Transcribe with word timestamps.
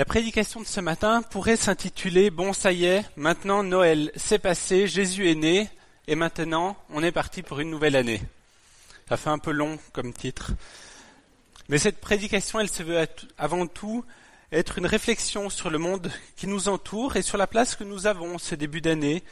La 0.00 0.06
prédication 0.06 0.60
de 0.60 0.66
ce 0.66 0.80
matin 0.80 1.20
pourrait 1.20 1.58
s'intituler 1.58 2.30
Bon, 2.30 2.54
ça 2.54 2.72
y 2.72 2.86
est, 2.86 3.04
maintenant 3.16 3.62
Noël 3.62 4.10
s'est 4.16 4.38
passé, 4.38 4.86
Jésus 4.86 5.30
est 5.30 5.34
né, 5.34 5.68
et 6.06 6.14
maintenant 6.14 6.78
on 6.88 7.02
est 7.02 7.12
parti 7.12 7.42
pour 7.42 7.60
une 7.60 7.68
nouvelle 7.68 7.96
année. 7.96 8.22
Ça 9.10 9.18
fait 9.18 9.28
un 9.28 9.38
peu 9.38 9.50
long 9.50 9.78
comme 9.92 10.14
titre. 10.14 10.52
Mais 11.68 11.76
cette 11.76 12.00
prédication, 12.00 12.60
elle 12.60 12.70
se 12.70 12.82
veut 12.82 13.06
avant 13.36 13.66
tout 13.66 14.02
être 14.52 14.78
une 14.78 14.86
réflexion 14.86 15.50
sur 15.50 15.68
le 15.68 15.76
monde 15.76 16.10
qui 16.34 16.46
nous 16.46 16.70
entoure 16.70 17.16
et 17.16 17.22
sur 17.22 17.36
la 17.36 17.46
place 17.46 17.76
que 17.76 17.84
nous 17.84 18.06
avons 18.06 18.38
ce 18.38 18.54
début 18.54 18.80
d'année 18.80 19.22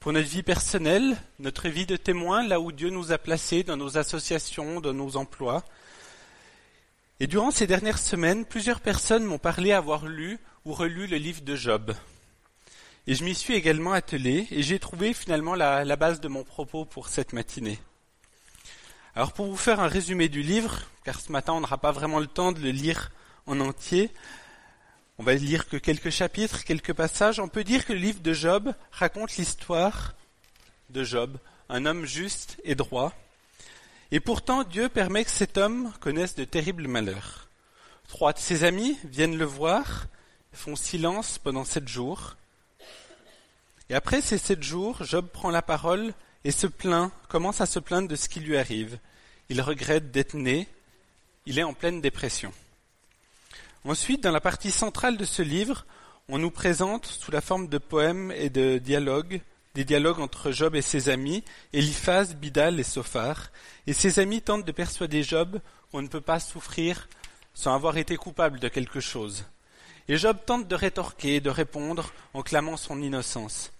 pour 0.00 0.14
notre 0.14 0.28
vie 0.28 0.42
personnelle, 0.42 1.18
notre 1.40 1.68
vie 1.68 1.84
de 1.84 1.98
témoin, 1.98 2.42
là 2.42 2.58
où 2.58 2.72
Dieu 2.72 2.88
nous 2.88 3.12
a 3.12 3.18
placés 3.18 3.64
dans 3.64 3.76
nos 3.76 3.98
associations, 3.98 4.80
dans 4.80 4.94
nos 4.94 5.18
emplois. 5.18 5.62
Et 7.18 7.26
durant 7.26 7.50
ces 7.50 7.66
dernières 7.66 7.98
semaines, 7.98 8.44
plusieurs 8.44 8.80
personnes 8.80 9.24
m'ont 9.24 9.38
parlé 9.38 9.72
avoir 9.72 10.06
lu 10.06 10.38
ou 10.66 10.74
relu 10.74 11.06
le 11.06 11.16
livre 11.16 11.40
de 11.40 11.56
Job. 11.56 11.94
Et 13.06 13.14
je 13.14 13.24
m'y 13.24 13.34
suis 13.34 13.54
également 13.54 13.92
attelé 13.92 14.46
et 14.50 14.62
j'ai 14.62 14.78
trouvé 14.78 15.14
finalement 15.14 15.54
la, 15.54 15.96
base 15.96 16.20
de 16.20 16.28
mon 16.28 16.44
propos 16.44 16.84
pour 16.84 17.08
cette 17.08 17.32
matinée. 17.32 17.78
Alors 19.14 19.32
pour 19.32 19.46
vous 19.46 19.56
faire 19.56 19.80
un 19.80 19.88
résumé 19.88 20.28
du 20.28 20.42
livre, 20.42 20.82
car 21.04 21.18
ce 21.18 21.32
matin 21.32 21.54
on 21.54 21.60
n'aura 21.60 21.78
pas 21.78 21.92
vraiment 21.92 22.18
le 22.18 22.26
temps 22.26 22.52
de 22.52 22.60
le 22.60 22.70
lire 22.70 23.10
en 23.46 23.60
entier, 23.60 24.10
on 25.16 25.22
va 25.22 25.32
lire 25.32 25.68
que 25.68 25.78
quelques 25.78 26.10
chapitres, 26.10 26.64
quelques 26.64 26.92
passages, 26.92 27.40
on 27.40 27.48
peut 27.48 27.64
dire 27.64 27.86
que 27.86 27.94
le 27.94 27.98
livre 27.98 28.20
de 28.20 28.34
Job 28.34 28.74
raconte 28.92 29.36
l'histoire 29.38 30.12
de 30.90 31.02
Job, 31.02 31.38
un 31.70 31.86
homme 31.86 32.04
juste 32.04 32.60
et 32.64 32.74
droit, 32.74 33.14
et 34.12 34.20
pourtant, 34.20 34.62
Dieu 34.62 34.88
permet 34.88 35.24
que 35.24 35.30
cet 35.30 35.58
homme 35.58 35.92
connaisse 36.00 36.34
de 36.34 36.44
terribles 36.44 36.88
malheurs. 36.88 37.48
Trois 38.08 38.32
de 38.32 38.38
ses 38.38 38.64
amis 38.64 38.96
viennent 39.04 39.36
le 39.36 39.44
voir, 39.44 40.06
font 40.52 40.76
silence 40.76 41.38
pendant 41.38 41.64
sept 41.64 41.88
jours. 41.88 42.36
Et 43.90 43.94
après 43.94 44.20
ces 44.20 44.38
sept 44.38 44.62
jours, 44.62 45.04
Job 45.04 45.26
prend 45.26 45.50
la 45.50 45.62
parole 45.62 46.14
et 46.44 46.52
se 46.52 46.66
plaint, 46.66 47.10
commence 47.28 47.60
à 47.60 47.66
se 47.66 47.78
plaindre 47.78 48.08
de 48.08 48.16
ce 48.16 48.28
qui 48.28 48.40
lui 48.40 48.56
arrive. 48.56 48.98
Il 49.48 49.60
regrette 49.60 50.12
d'être 50.12 50.34
né, 50.34 50.68
il 51.44 51.58
est 51.58 51.64
en 51.64 51.74
pleine 51.74 52.00
dépression. 52.00 52.52
Ensuite, 53.84 54.22
dans 54.22 54.32
la 54.32 54.40
partie 54.40 54.72
centrale 54.72 55.16
de 55.16 55.24
ce 55.24 55.42
livre, 55.42 55.84
on 56.28 56.38
nous 56.38 56.50
présente, 56.50 57.06
sous 57.06 57.30
la 57.30 57.40
forme 57.40 57.68
de 57.68 57.78
poèmes 57.78 58.32
et 58.32 58.50
de 58.50 58.78
dialogues, 58.78 59.40
des 59.76 59.84
dialogues 59.84 60.20
entre 60.20 60.52
Job 60.52 60.74
et 60.74 60.80
ses 60.80 61.10
amis, 61.10 61.44
Eliphaz, 61.74 62.34
Bidal 62.34 62.80
et 62.80 62.82
Sophar, 62.82 63.50
et 63.86 63.92
ses 63.92 64.20
amis 64.20 64.40
tentent 64.40 64.64
de 64.64 64.72
persuader 64.72 65.22
Job 65.22 65.60
qu'on 65.92 66.00
ne 66.00 66.08
peut 66.08 66.22
pas 66.22 66.40
souffrir 66.40 67.08
sans 67.52 67.74
avoir 67.74 67.98
été 67.98 68.16
coupable 68.16 68.58
de 68.58 68.68
quelque 68.68 69.00
chose. 69.00 69.44
Et 70.08 70.16
Job 70.16 70.38
tente 70.46 70.66
de 70.66 70.74
rétorquer, 70.74 71.40
de 71.40 71.50
répondre 71.50 72.10
en 72.32 72.40
clamant 72.40 72.78
son 72.78 73.02
innocence. 73.02 73.70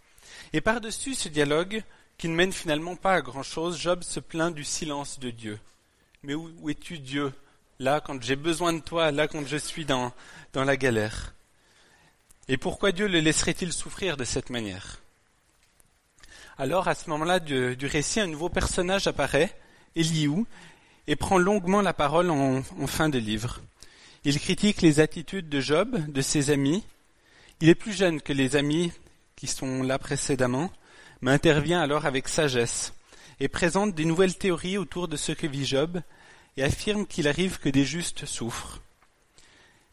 Et 0.53 0.61
par-dessus 0.61 1.15
ce 1.15 1.31
dialogue, 1.31 1.83
qui 2.19 2.29
ne 2.29 2.35
mène 2.35 2.53
finalement 2.53 2.97
pas 2.97 3.15
à 3.15 3.23
grand-chose, 3.23 3.81
Job 3.81 4.03
se 4.03 4.21
plaint 4.21 4.55
du 4.55 4.65
silence 4.65 5.19
de 5.19 5.31
Dieu. 5.31 5.59
Mais 6.23 6.35
où, 6.35 6.69
es-tu 6.69 6.99
Dieu? 6.99 7.33
Là, 7.79 8.03
quand 8.03 8.23
j'ai 8.23 8.37
besoin 8.37 8.75
de 8.75 8.81
toi, 8.81 9.13
là, 9.13 9.29
quand 9.29 9.47
je 9.47 9.57
suis 9.57 9.87
dans, 9.87 10.13
dans 10.53 10.65
la 10.65 10.77
galère. 10.77 11.33
Et 12.49 12.59
pourquoi 12.59 12.93
Dieu 12.93 13.09
le 13.09 13.21
laisserait-il 13.21 13.73
souffrir 13.73 14.19
de 14.19 14.25
cette 14.25 14.51
manière? 14.51 15.01
Alors 16.59 16.89
à 16.89 16.95
ce 16.95 17.11
moment-là 17.11 17.41
du, 17.41 17.87
récit, 17.87 18.21
un 18.21 18.27
nouveau 18.27 18.49
personnage 18.49 19.07
apparaît, 19.07 19.55
Eliou, 19.95 20.47
et 21.07 21.17
prend 21.17 21.39
longuement 21.39 21.83
la 21.83 21.93
parole 21.93 22.31
en, 22.31 22.63
en 22.81 22.87
fin 22.87 23.09
de 23.09 23.19
livre. 23.19 23.61
Il 24.25 24.41
critique 24.41 24.83
les 24.83 25.01
attitudes 25.01 25.49
de 25.49 25.61
Job, 25.61 25.97
de 26.11 26.21
ses 26.21 26.51
amis. 26.51 26.85
Il 27.61 27.69
est 27.69 27.75
plus 27.75 27.93
jeune 27.93 28.21
que 28.21 28.33
les 28.33 28.57
amis 28.57 28.93
qui 29.37 29.47
sont 29.47 29.83
là 29.83 29.99
précédemment, 29.99 30.73
mais 31.21 31.31
intervient 31.31 31.81
alors 31.81 32.07
avec 32.07 32.27
sagesse 32.27 32.93
et 33.39 33.49
présente 33.49 33.95
des 33.95 34.05
nouvelles 34.05 34.37
théories 34.37 34.79
autour 34.79 35.09
de 35.09 35.17
ce 35.17 35.33
que 35.33 35.47
vit 35.47 35.67
Job 35.67 36.01
et 36.57 36.63
affirme 36.63 37.07
qu'il 37.07 37.29
arrive 37.29 37.59
que 37.59 37.69
des 37.69 37.85
justes 37.85 38.25
souffrent. 38.25 38.81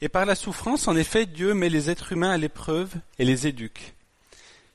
Et 0.02 0.10
par 0.10 0.26
la 0.26 0.36
souffrance, 0.36 0.88
en 0.88 0.96
effet, 0.96 1.26
Dieu 1.26 1.54
met 1.54 1.70
les 1.70 1.90
êtres 1.90 2.14
humains 2.14 2.32
à 2.32 2.38
l'épreuve 2.38 2.94
et 3.20 3.26
les 3.26 3.48
éduque. 3.48 3.94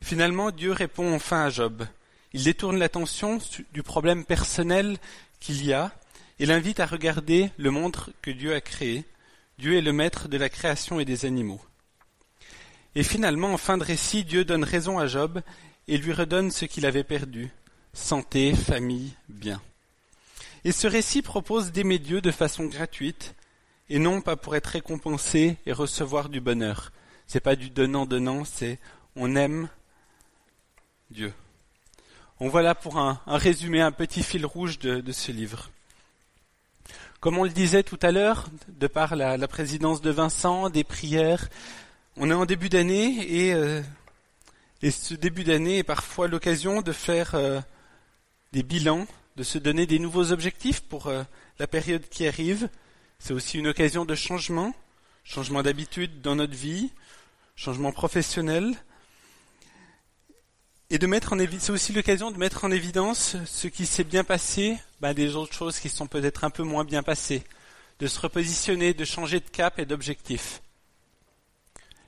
Finalement, 0.02 0.50
Dieu 0.50 0.72
répond 0.72 1.14
enfin 1.14 1.44
à 1.44 1.50
Job. 1.50 1.86
Il 2.32 2.44
détourne 2.44 2.78
l'attention 2.78 3.38
du 3.72 3.82
problème 3.82 4.24
personnel 4.24 4.98
qu'il 5.40 5.64
y 5.64 5.72
a 5.72 5.92
et 6.38 6.46
l'invite 6.46 6.80
à 6.80 6.86
regarder 6.86 7.50
le 7.56 7.70
monde 7.70 7.96
que 8.22 8.30
Dieu 8.30 8.54
a 8.54 8.60
créé. 8.60 9.04
Dieu 9.58 9.76
est 9.76 9.82
le 9.82 9.92
maître 9.92 10.28
de 10.28 10.36
la 10.36 10.48
création 10.48 11.00
et 11.00 11.04
des 11.04 11.24
animaux. 11.24 11.60
Et 12.94 13.02
finalement, 13.02 13.52
en 13.52 13.58
fin 13.58 13.78
de 13.78 13.84
récit, 13.84 14.24
Dieu 14.24 14.44
donne 14.44 14.64
raison 14.64 14.98
à 14.98 15.06
Job 15.06 15.40
et 15.88 15.98
lui 15.98 16.12
redonne 16.12 16.50
ce 16.50 16.64
qu'il 16.64 16.86
avait 16.86 17.04
perdu 17.04 17.50
santé, 17.98 18.54
famille, 18.54 19.14
bien. 19.28 19.60
Et 20.64 20.72
ce 20.72 20.86
récit 20.86 21.22
propose 21.22 21.72
d'aimer 21.72 21.98
Dieu 21.98 22.20
de 22.20 22.30
façon 22.30 22.66
gratuite 22.66 23.34
et 23.88 23.98
non 23.98 24.20
pas 24.20 24.36
pour 24.36 24.56
être 24.56 24.66
récompensé 24.66 25.56
et 25.66 25.72
recevoir 25.72 26.28
du 26.28 26.40
bonheur. 26.40 26.92
C'est 27.26 27.40
pas 27.40 27.56
du 27.56 27.70
donnant-donnant, 27.70 28.44
c'est 28.44 28.78
on 29.16 29.36
aime 29.36 29.68
Dieu. 31.10 31.32
On 32.38 32.50
voit 32.50 32.60
là 32.60 32.74
pour 32.74 32.98
un, 32.98 33.18
résumé, 33.26 33.80
un 33.80 33.92
petit 33.92 34.22
fil 34.22 34.44
rouge 34.44 34.78
de, 34.78 35.10
ce 35.10 35.32
livre. 35.32 35.70
Comme 37.20 37.38
on 37.38 37.44
le 37.44 37.50
disait 37.50 37.82
tout 37.82 37.98
à 38.02 38.12
l'heure, 38.12 38.48
de 38.68 38.86
par 38.88 39.16
la, 39.16 39.48
présidence 39.48 40.02
de 40.02 40.10
Vincent, 40.10 40.68
des 40.68 40.84
prières, 40.84 41.48
on 42.18 42.30
est 42.30 42.34
en 42.34 42.44
début 42.44 42.68
d'année 42.68 43.46
et, 43.46 43.54
euh, 43.54 43.80
ce 44.82 45.14
début 45.14 45.44
d'année 45.44 45.78
est 45.78 45.82
parfois 45.82 46.28
l'occasion 46.28 46.82
de 46.82 46.92
faire 46.92 47.34
euh, 47.34 47.58
des 48.52 48.62
bilans, 48.62 49.06
de 49.36 49.44
se 49.44 49.56
donner 49.56 49.86
des 49.86 49.98
nouveaux 49.98 50.30
objectifs 50.30 50.82
pour 50.82 51.06
euh, 51.06 51.22
la 51.58 51.66
période 51.66 52.06
qui 52.10 52.26
arrive. 52.26 52.68
C'est 53.18 53.32
aussi 53.32 53.58
une 53.58 53.68
occasion 53.68 54.04
de 54.04 54.14
changement, 54.14 54.74
changement 55.24 55.62
d'habitude 55.62 56.20
dans 56.20 56.36
notre 56.36 56.54
vie, 56.54 56.92
changement 57.56 57.92
professionnel, 57.92 58.76
et 60.90 60.98
de 60.98 61.06
mettre 61.06 61.34
en 61.34 61.38
c'est 61.38 61.70
aussi 61.70 61.92
l'occasion 61.92 62.30
de 62.30 62.38
mettre 62.38 62.64
en 62.64 62.70
évidence 62.70 63.36
ce 63.44 63.68
qui 63.68 63.84
s'est 63.84 64.04
bien 64.04 64.24
passé, 64.24 64.78
ben 65.00 65.12
des 65.12 65.36
autres 65.36 65.52
choses 65.52 65.78
qui 65.78 65.88
sont 65.90 66.06
peut-être 66.06 66.44
un 66.44 66.50
peu 66.50 66.62
moins 66.62 66.84
bien 66.84 67.02
passées, 67.02 67.44
de 67.98 68.06
se 68.06 68.18
repositionner, 68.20 68.94
de 68.94 69.04
changer 69.04 69.40
de 69.40 69.48
cap 69.50 69.78
et 69.78 69.84
d'objectif. 69.84 70.62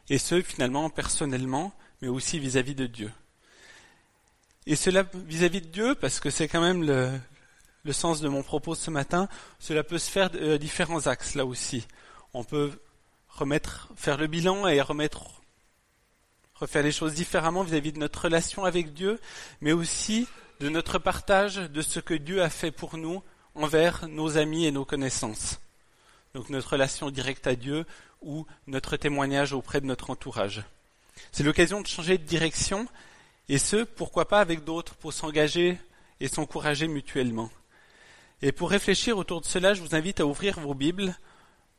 Et 0.08 0.19
ce, 0.19 0.40
finalement, 0.40 0.88
personnellement, 0.88 1.74
mais 2.00 2.08
aussi 2.08 2.38
vis-à-vis 2.38 2.74
de 2.74 2.86
Dieu. 2.86 3.12
Et 4.66 4.76
cela 4.76 5.04
vis-à-vis 5.14 5.60
de 5.60 5.66
Dieu, 5.66 5.94
parce 5.94 6.19
que 6.19 6.30
c'est 6.30 6.48
quand 6.48 6.60
même 6.62 6.84
le, 6.84 7.10
le, 7.84 7.92
sens 7.92 8.20
de 8.20 8.28
mon 8.28 8.42
propos 8.42 8.74
ce 8.74 8.90
matin, 8.90 9.28
cela 9.58 9.84
peut 9.84 9.98
se 9.98 10.10
faire 10.10 10.30
de 10.30 10.56
différents 10.56 11.06
axes 11.06 11.34
là 11.34 11.44
aussi. 11.44 11.86
On 12.32 12.44
peut 12.44 12.72
remettre, 13.28 13.90
faire 13.96 14.16
le 14.16 14.26
bilan 14.26 14.66
et 14.69 14.80
remettre 14.80 15.39
refaire 16.60 16.82
les 16.82 16.93
choses 16.93 17.15
différemment 17.15 17.62
vis-à-vis 17.62 17.93
de 17.93 17.98
notre 17.98 18.22
relation 18.22 18.65
avec 18.65 18.93
Dieu, 18.93 19.19
mais 19.60 19.72
aussi 19.72 20.28
de 20.60 20.69
notre 20.69 20.98
partage 20.98 21.56
de 21.56 21.82
ce 21.82 22.00
que 22.00 22.15
Dieu 22.15 22.43
a 22.43 22.50
fait 22.50 22.71
pour 22.71 22.98
nous 22.98 23.22
envers 23.54 24.06
nos 24.09 24.37
amis 24.37 24.66
et 24.66 24.70
nos 24.70 24.84
connaissances. 24.84 25.59
Donc 26.34 26.50
notre 26.50 26.72
relation 26.72 27.10
directe 27.10 27.47
à 27.47 27.56
Dieu 27.56 27.87
ou 28.20 28.47
notre 28.66 28.97
témoignage 28.97 29.54
auprès 29.54 29.81
de 29.81 29.87
notre 29.87 30.10
entourage. 30.10 30.62
C'est 31.32 31.43
l'occasion 31.43 31.81
de 31.81 31.87
changer 31.87 32.19
de 32.19 32.25
direction, 32.25 32.87
et 33.49 33.59
ce, 33.59 33.84
pourquoi 33.84 34.28
pas 34.28 34.41
avec 34.41 34.65
d'autres, 34.65 34.94
pour 34.94 35.12
s'engager 35.12 35.78
et 36.20 36.28
s'encourager 36.28 36.88
mutuellement. 36.88 37.50
Et 38.43 38.53
pour 38.53 38.70
réfléchir 38.70 39.19
autour 39.19 39.41
de 39.41 39.47
cela, 39.47 39.75
je 39.75 39.82
vous 39.82 39.94
invite 39.94 40.20
à 40.20 40.26
ouvrir 40.26 40.60
vos 40.60 40.75
Bibles 40.75 41.15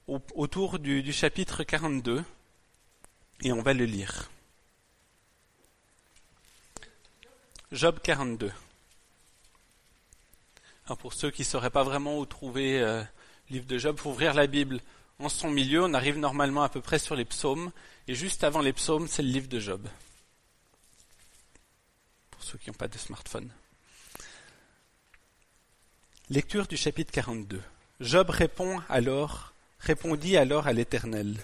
autour 0.08 0.80
du, 0.80 1.04
du 1.04 1.14
chapitre 1.14 1.64
42, 1.64 2.24
et 3.44 3.52
on 3.52 3.62
va 3.62 3.74
le 3.74 3.86
lire. 3.86 4.30
Job 7.72 8.00
42. 8.04 8.52
Alors 10.86 10.98
pour 10.98 11.14
ceux 11.14 11.32
qui 11.32 11.44
ne 11.44 11.46
sauraient 11.46 11.70
pas 11.70 11.84
vraiment 11.84 12.20
où 12.20 12.26
trouver 12.26 12.82
euh, 12.82 13.02
le 13.50 13.54
livre 13.54 13.66
de 13.66 13.78
Job, 13.78 13.96
il 13.98 14.02
faut 14.02 14.10
ouvrir 14.10 14.34
la 14.34 14.46
Bible 14.46 14.82
en 15.20 15.30
son 15.30 15.50
milieu. 15.50 15.82
On 15.82 15.94
arrive 15.94 16.18
normalement 16.18 16.64
à 16.64 16.70
peu 16.70 16.82
près 16.82 17.00
sur 17.00 17.16
les 17.16 17.24
psaumes. 17.24 17.72
Et 18.10 18.16
juste 18.16 18.44
avant 18.44 18.60
les 18.60 18.74
psaumes, 18.74 19.08
c'est 19.08 19.22
le 19.22 19.30
livre 19.30 19.48
de 19.48 19.62
Job. 19.62 19.88
Pour 22.30 22.44
ceux 22.44 22.58
qui 22.58 22.70
n'ont 22.70 22.76
pas 22.76 22.90
de 22.90 22.98
smartphone. 22.98 23.50
Lecture 26.30 26.68
du 26.68 26.76
chapitre 26.76 27.14
42. 27.14 27.62
Job 28.02 28.30
répond 28.32 28.82
alors, 28.90 29.54
répondit 29.80 30.36
alors 30.36 30.68
à 30.68 30.74
l'Éternel. 30.74 31.38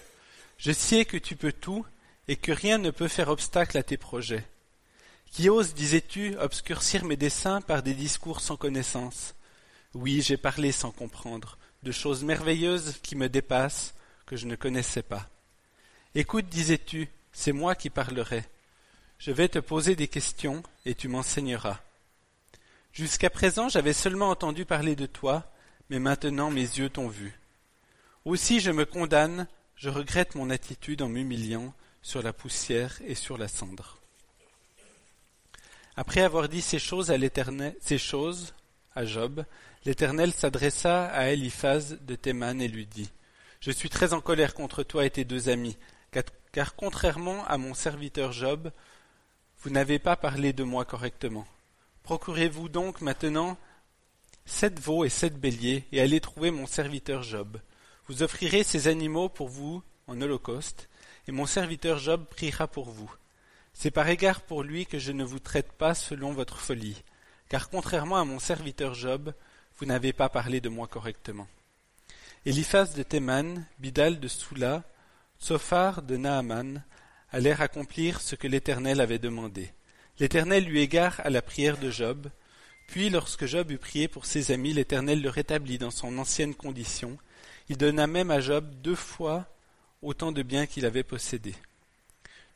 Je 0.58 0.72
sais 0.72 1.06
que 1.06 1.16
tu 1.16 1.36
peux 1.36 1.52
tout 1.52 1.86
et 2.26 2.36
que 2.36 2.52
rien 2.52 2.76
ne 2.76 2.90
peut 2.90 3.08
faire 3.08 3.28
obstacle 3.28 3.78
à 3.78 3.82
tes 3.82 3.96
projets. 3.96 4.46
Qui 5.30 5.50
ose, 5.50 5.74
disais-tu, 5.74 6.36
obscurcir 6.38 7.04
mes 7.04 7.16
desseins 7.16 7.60
par 7.60 7.82
des 7.82 7.94
discours 7.94 8.40
sans 8.40 8.56
connaissance 8.56 9.34
Oui, 9.94 10.22
j'ai 10.22 10.36
parlé 10.36 10.72
sans 10.72 10.90
comprendre, 10.90 11.58
de 11.82 11.92
choses 11.92 12.24
merveilleuses 12.24 12.96
qui 13.02 13.14
me 13.14 13.28
dépassent, 13.28 13.94
que 14.26 14.36
je 14.36 14.46
ne 14.46 14.56
connaissais 14.56 15.02
pas. 15.02 15.28
Écoute, 16.14 16.46
disais-tu, 16.46 17.08
c'est 17.32 17.52
moi 17.52 17.74
qui 17.74 17.90
parlerai. 17.90 18.44
Je 19.18 19.30
vais 19.30 19.48
te 19.48 19.58
poser 19.58 19.96
des 19.96 20.08
questions 20.08 20.62
et 20.84 20.94
tu 20.94 21.08
m'enseigneras. 21.08 21.80
Jusqu'à 22.92 23.30
présent 23.30 23.68
j'avais 23.68 23.92
seulement 23.92 24.30
entendu 24.30 24.64
parler 24.64 24.96
de 24.96 25.06
toi, 25.06 25.52
mais 25.90 25.98
maintenant 25.98 26.50
mes 26.50 26.62
yeux 26.62 26.88
t'ont 26.88 27.08
vu. 27.08 27.38
Aussi 28.24 28.60
je 28.60 28.70
me 28.70 28.84
condamne, 28.84 29.46
je 29.76 29.88
regrette 29.88 30.34
mon 30.34 30.50
attitude 30.50 31.02
en 31.02 31.08
m'humiliant 31.08 31.74
sur 32.02 32.22
la 32.22 32.32
poussière 32.32 33.00
et 33.06 33.14
sur 33.14 33.38
la 33.38 33.48
cendre. 33.48 33.97
Après 36.00 36.20
avoir 36.20 36.48
dit 36.48 36.62
ces 36.62 36.78
choses 36.78 37.10
à 37.10 37.16
l'Éternel, 37.16 37.74
ces 37.80 37.98
choses 37.98 38.54
à 38.94 39.04
Job, 39.04 39.44
l'Éternel 39.84 40.32
s'adressa 40.32 41.06
à 41.06 41.30
Eliphaz 41.30 41.98
de 42.02 42.14
Théman 42.14 42.62
et 42.62 42.68
lui 42.68 42.86
dit 42.86 43.10
Je 43.58 43.72
suis 43.72 43.90
très 43.90 44.12
en 44.12 44.20
colère 44.20 44.54
contre 44.54 44.84
toi 44.84 45.04
et 45.04 45.10
tes 45.10 45.24
deux 45.24 45.48
amis, 45.48 45.76
car 46.52 46.76
contrairement 46.76 47.44
à 47.46 47.58
mon 47.58 47.74
serviteur 47.74 48.30
Job, 48.30 48.70
vous 49.64 49.70
n'avez 49.70 49.98
pas 49.98 50.14
parlé 50.14 50.52
de 50.52 50.62
moi 50.62 50.84
correctement. 50.84 51.48
Procurez-vous 52.04 52.68
donc 52.68 53.00
maintenant 53.00 53.58
sept 54.46 54.78
veaux 54.78 55.04
et 55.04 55.08
sept 55.08 55.34
béliers, 55.34 55.84
et 55.90 56.00
allez 56.00 56.20
trouver 56.20 56.52
mon 56.52 56.68
serviteur 56.68 57.24
Job. 57.24 57.58
Vous 58.06 58.22
offrirez 58.22 58.62
ces 58.62 58.86
animaux 58.86 59.28
pour 59.28 59.48
vous 59.48 59.82
en 60.06 60.20
holocauste, 60.20 60.88
et 61.26 61.32
mon 61.32 61.46
serviteur 61.46 61.98
Job 61.98 62.24
priera 62.30 62.68
pour 62.68 62.88
vous. 62.88 63.12
C'est 63.80 63.92
par 63.92 64.08
égard 64.08 64.40
pour 64.40 64.64
lui 64.64 64.86
que 64.86 64.98
je 64.98 65.12
ne 65.12 65.22
vous 65.22 65.38
traite 65.38 65.70
pas 65.70 65.94
selon 65.94 66.32
votre 66.32 66.58
folie, 66.58 67.00
car 67.48 67.70
contrairement 67.70 68.16
à 68.16 68.24
mon 68.24 68.40
serviteur 68.40 68.94
Job, 68.94 69.32
vous 69.78 69.86
n'avez 69.86 70.12
pas 70.12 70.28
parlé 70.28 70.60
de 70.60 70.68
moi 70.68 70.88
correctement. 70.88 71.46
Eliphaz 72.44 72.94
de 72.96 73.04
Théman, 73.04 73.64
Bidal 73.78 74.18
de 74.18 74.26
Soula, 74.26 74.82
Sophar 75.38 76.02
de 76.02 76.16
Naaman 76.16 76.82
allèrent 77.30 77.60
accomplir 77.60 78.20
ce 78.20 78.34
que 78.34 78.48
l'Éternel 78.48 79.00
avait 79.00 79.20
demandé. 79.20 79.70
L'Éternel 80.18 80.64
lui 80.64 80.80
égare 80.80 81.20
à 81.20 81.30
la 81.30 81.40
prière 81.40 81.78
de 81.78 81.88
Job. 81.88 82.26
Puis, 82.88 83.10
lorsque 83.10 83.46
Job 83.46 83.70
eut 83.70 83.78
prié 83.78 84.08
pour 84.08 84.26
ses 84.26 84.50
amis, 84.50 84.72
l'Éternel 84.72 85.22
le 85.22 85.30
rétablit 85.30 85.78
dans 85.78 85.92
son 85.92 86.18
ancienne 86.18 86.56
condition. 86.56 87.16
Il 87.68 87.76
donna 87.76 88.08
même 88.08 88.32
à 88.32 88.40
Job 88.40 88.74
deux 88.82 88.96
fois 88.96 89.46
autant 90.02 90.32
de 90.32 90.42
biens 90.42 90.66
qu'il 90.66 90.84
avait 90.84 91.04
possédés. 91.04 91.54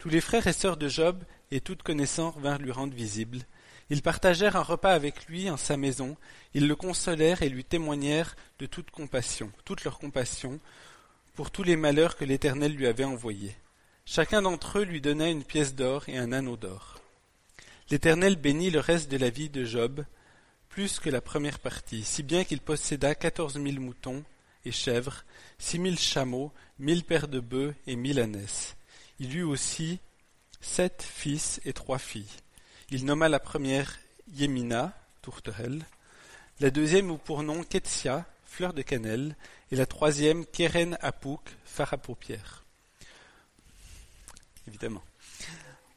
Tous 0.03 0.09
les 0.09 0.21
frères 0.21 0.49
et 0.49 0.53
sœurs 0.53 0.79
de 0.79 0.89
Job 0.89 1.23
et 1.53 1.61
toute 1.61 1.85
connaissance 1.85 2.35
vinrent 2.39 2.59
lui 2.59 2.73
rendre 2.73 2.93
visible. 2.93 3.39
Ils 3.89 4.03
partagèrent 4.03 4.57
un 4.57 4.65
repas 4.65 4.95
avec 4.95 5.27
lui 5.27 5.49
en 5.49 5.57
sa 5.57 5.77
maison, 5.77 6.17
ils 6.55 6.67
le 6.67 6.75
consolèrent 6.75 7.43
et 7.43 7.49
lui 7.49 7.63
témoignèrent 7.63 8.35
de 8.59 8.67
toute 8.67 8.91
compassion, 8.91 9.53
toute 9.65 9.85
leur 9.85 10.01
compassion, 10.01 10.59
pour 11.37 11.53
tous 11.53 11.63
les 11.63 11.77
malheurs 11.77 12.17
que 12.17 12.25
l'Éternel 12.25 12.75
lui 12.75 12.89
avait 12.89 13.05
envoyés. 13.05 13.55
Chacun 14.05 14.43
d'entre 14.43 14.81
eux 14.81 14.85
lui 14.85 15.01
donna 15.01 15.31
une 15.31 15.45
pièce 15.45 15.77
d'or 15.77 16.09
et 16.09 16.19
un 16.19 16.33
anneau 16.33 16.57
d'or. 16.57 16.99
L'Éternel 17.89 18.35
bénit 18.35 18.73
le 18.73 18.81
reste 18.81 19.09
de 19.09 19.19
la 19.19 19.31
vie 19.31 19.51
de 19.51 19.65
Job, 19.65 20.05
plus 20.69 20.99
que 20.99 21.11
la 21.11 21.21
première 21.21 21.61
partie, 21.61 22.03
si 22.03 22.25
bien 22.25 22.43
qu'il 22.43 22.61
posséda 22.61 23.15
quatorze 23.15 23.57
mille 23.57 23.79
moutons 23.79 24.25
et 24.65 24.73
chèvres, 24.73 25.23
six 25.59 25.79
mille 25.79 25.97
chameaux, 25.97 26.51
mille 26.81 27.05
paires 27.05 27.29
de 27.29 27.39
bœufs 27.39 27.77
et 27.87 27.95
mille 27.95 28.19
ânesses. 28.19 28.75
Il 29.23 29.37
eut 29.37 29.45
aussi 29.45 30.01
sept 30.61 31.01
fils 31.01 31.61
et 31.65 31.73
trois 31.73 31.99
filles. 31.99 32.27
Il 32.91 33.05
nomma 33.05 33.29
la 33.29 33.39
première 33.39 34.01
Yémina, 34.35 34.93
tourterelle, 35.23 35.85
la 36.59 36.71
deuxième 36.71 37.09
eut 37.09 37.19
pour 37.19 37.45
nom 37.45 37.63
Ketsia, 37.63 38.27
fleur 38.45 38.73
de 38.73 38.83
cannelle, 38.83 39.37
et 39.71 39.77
la 39.77 39.87
troisième 39.87 40.45
Keren 40.45 40.99
Apouk, 41.01 41.41
phare 41.65 41.95
à 41.95 41.99
paupières. 41.99 42.65
Évidemment. 44.67 45.05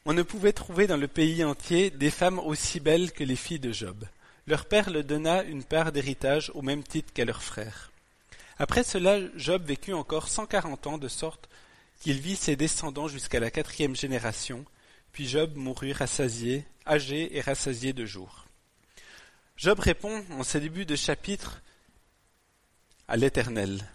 On 0.06 0.14
ne 0.14 0.22
pouvait 0.22 0.54
trouver 0.54 0.86
dans 0.86 0.96
le 0.96 1.08
pays 1.08 1.44
entier 1.44 1.90
des 1.90 2.12
femmes 2.12 2.38
aussi 2.38 2.80
belles 2.80 3.12
que 3.12 3.24
les 3.24 3.36
filles 3.36 3.60
de 3.60 3.72
Job. 3.72 4.06
Leur 4.46 4.66
père 4.66 4.92
leur 4.92 5.04
donna 5.04 5.42
une 5.42 5.64
part 5.64 5.92
d'héritage 5.92 6.52
au 6.54 6.62
même 6.62 6.84
titre 6.84 7.12
qu'à 7.12 7.26
leur 7.26 7.42
frère. 7.42 7.92
Après 8.60 8.84
cela, 8.84 9.18
Job 9.36 9.66
vécut 9.66 9.94
encore 9.94 10.28
cent 10.28 10.46
quarante 10.46 10.86
ans, 10.86 11.00
de 11.00 11.08
sorte 11.08 11.50
qu'il 12.00 12.20
vit 12.20 12.36
ses 12.36 12.56
descendants 12.56 13.08
jusqu'à 13.08 13.40
la 13.40 13.52
quatrième 13.52 13.96
génération, 13.96 14.66
puis 15.12 15.28
Job 15.28 15.56
mourut 15.56 15.94
rassasié, 15.94 16.66
âgé 16.86 17.36
et 17.38 17.42
rassasié 17.42 17.94
de 17.94 18.06
jours. 18.06 18.46
Job 19.58 19.80
répond 19.80 20.26
en 20.32 20.44
ses 20.44 20.60
débuts 20.60 20.86
de 20.86 20.96
chapitre 20.96 21.62
à 23.08 23.16
l'Éternel. 23.16 23.88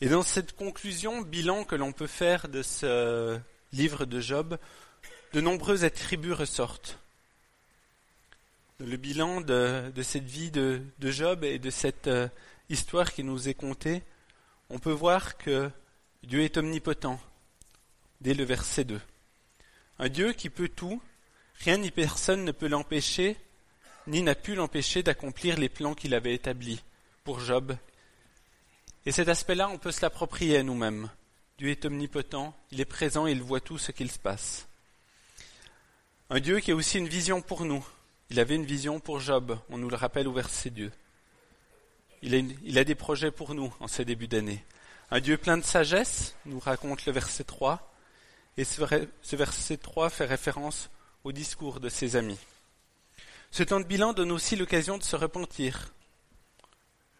Et 0.00 0.08
dans 0.08 0.22
cette 0.22 0.56
conclusion, 0.56 1.20
bilan 1.20 1.64
que 1.64 1.74
l'on 1.74 1.92
peut 1.92 2.06
faire 2.06 2.48
de 2.48 2.62
ce 2.62 3.38
livre 3.72 4.06
de 4.06 4.20
Job, 4.20 4.58
de 5.34 5.40
nombreux 5.40 5.84
attributs 5.84 6.32
ressortent. 6.32 6.98
Le 8.78 8.96
bilan 8.96 9.42
de, 9.42 9.92
cette 10.02 10.24
vie 10.24 10.50
de, 10.50 10.82
Job 11.02 11.44
et 11.44 11.58
de 11.58 11.68
cette 11.68 12.06
euh, 12.06 12.28
histoire 12.70 13.12
qui 13.12 13.22
nous 13.22 13.48
est 13.48 13.54
contée, 13.54 14.02
on 14.70 14.78
peut 14.78 14.90
voir 14.90 15.36
que 15.36 15.70
Dieu 16.22 16.42
est 16.42 16.58
omnipotent, 16.58 17.18
dès 18.20 18.34
le 18.34 18.44
verset 18.44 18.84
2. 18.84 19.00
Un 19.98 20.08
Dieu 20.08 20.32
qui 20.32 20.50
peut 20.50 20.68
tout, 20.68 21.00
rien 21.56 21.78
ni 21.78 21.90
personne 21.90 22.44
ne 22.44 22.52
peut 22.52 22.68
l'empêcher, 22.68 23.36
ni 24.06 24.22
n'a 24.22 24.34
pu 24.34 24.54
l'empêcher 24.54 25.02
d'accomplir 25.02 25.58
les 25.58 25.68
plans 25.68 25.94
qu'il 25.94 26.14
avait 26.14 26.34
établis 26.34 26.82
pour 27.24 27.40
Job. 27.40 27.76
Et 29.06 29.12
cet 29.12 29.28
aspect-là, 29.28 29.68
on 29.70 29.78
peut 29.78 29.92
se 29.92 30.02
l'approprier 30.02 30.58
à 30.58 30.62
nous-mêmes. 30.62 31.10
Dieu 31.58 31.70
est 31.70 31.84
omnipotent, 31.84 32.54
il 32.70 32.80
est 32.80 32.86
présent 32.86 33.26
et 33.26 33.32
il 33.32 33.42
voit 33.42 33.60
tout 33.60 33.78
ce 33.78 33.92
qu'il 33.92 34.10
se 34.10 34.18
passe. 34.18 34.68
Un 36.28 36.40
Dieu 36.40 36.60
qui 36.60 36.70
a 36.70 36.74
aussi 36.74 36.98
une 36.98 37.08
vision 37.08 37.40
pour 37.40 37.64
nous. 37.64 37.84
Il 38.28 38.38
avait 38.38 38.54
une 38.54 38.64
vision 38.64 39.00
pour 39.00 39.20
Job, 39.20 39.58
on 39.70 39.78
nous 39.78 39.90
le 39.90 39.96
rappelle 39.96 40.28
au 40.28 40.32
verset 40.32 40.70
2. 40.70 40.92
Il 42.22 42.34
a, 42.34 42.38
il 42.38 42.78
a 42.78 42.84
des 42.84 42.94
projets 42.94 43.30
pour 43.30 43.54
nous 43.54 43.74
en 43.80 43.88
ces 43.88 44.04
débuts 44.04 44.28
d'année. 44.28 44.62
Un 45.12 45.18
Dieu 45.18 45.36
plein 45.36 45.56
de 45.56 45.64
sagesse, 45.64 46.36
nous 46.46 46.60
raconte 46.60 47.04
le 47.04 47.12
verset 47.12 47.42
3, 47.42 47.92
et 48.56 48.62
ce, 48.62 49.34
verset 49.34 49.76
3 49.76 50.08
fait 50.08 50.24
référence 50.24 50.88
au 51.24 51.32
discours 51.32 51.80
de 51.80 51.88
ses 51.88 52.14
amis. 52.14 52.38
Ce 53.50 53.64
temps 53.64 53.80
de 53.80 53.86
bilan 53.86 54.12
donne 54.12 54.30
aussi 54.30 54.54
l'occasion 54.54 54.98
de 54.98 55.02
se 55.02 55.16
repentir. 55.16 55.92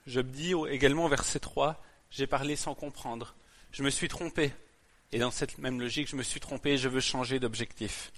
Job 0.06 0.28
dit 0.28 0.54
également 0.68 1.06
au 1.06 1.08
verset 1.08 1.40
3, 1.40 1.82
J'ai 2.10 2.28
parlé 2.28 2.54
sans 2.54 2.76
comprendre, 2.76 3.34
je 3.72 3.82
me 3.82 3.90
suis 3.90 4.06
trompé, 4.06 4.52
et 5.10 5.18
dans 5.18 5.32
cette 5.32 5.58
même 5.58 5.80
logique, 5.80 6.10
je 6.10 6.16
me 6.16 6.22
suis 6.22 6.38
trompé 6.38 6.74
et 6.74 6.78
je 6.78 6.88
veux 6.88 7.00
changer 7.00 7.40
d'objectif. 7.40 8.12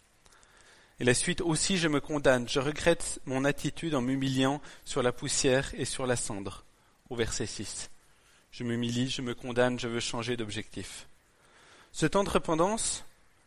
Et 1.01 1.05
la 1.05 1.15
suite 1.15 1.41
aussi, 1.41 1.79
je 1.79 1.89
me 1.89 2.01
condamne, 2.03 2.47
je 2.47 2.61
regrette 2.61 3.21
mon 3.25 3.47
attitude 3.47 3.95
en 3.95 4.03
m'humiliant 4.03 4.61
sur 4.85 5.03
la 5.03 5.13
poussière 5.13 5.73
et 5.79 5.87
sur 5.87 6.07
la 6.07 6.17
cendre. 6.17 6.67
Au 7.09 7.17
verset 7.17 7.47
6. 7.47 7.92
Je 8.53 8.65
m'humilie, 8.65 9.09
je 9.09 9.23
me 9.23 9.35
condamne, 9.35 9.81
je 9.81 9.89
veux 9.89 10.01
changer 10.01 10.37
d'objectif. 10.37 11.07
Ce 11.91 12.05
temps 12.05 12.23
de 12.23 12.29
repentance 12.29 13.05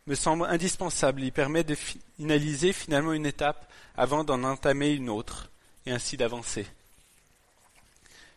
me 0.07 0.15
semble 0.15 0.45
indispensable. 0.45 1.21
Il 1.21 1.31
permet 1.31 1.63
de 1.63 1.75
finaliser 1.75 2.73
finalement 2.73 3.13
une 3.13 3.27
étape 3.27 3.71
avant 3.95 4.23
d'en 4.23 4.43
entamer 4.43 4.91
une 4.91 5.09
autre, 5.09 5.49
et 5.85 5.91
ainsi 5.91 6.17
d'avancer. 6.17 6.65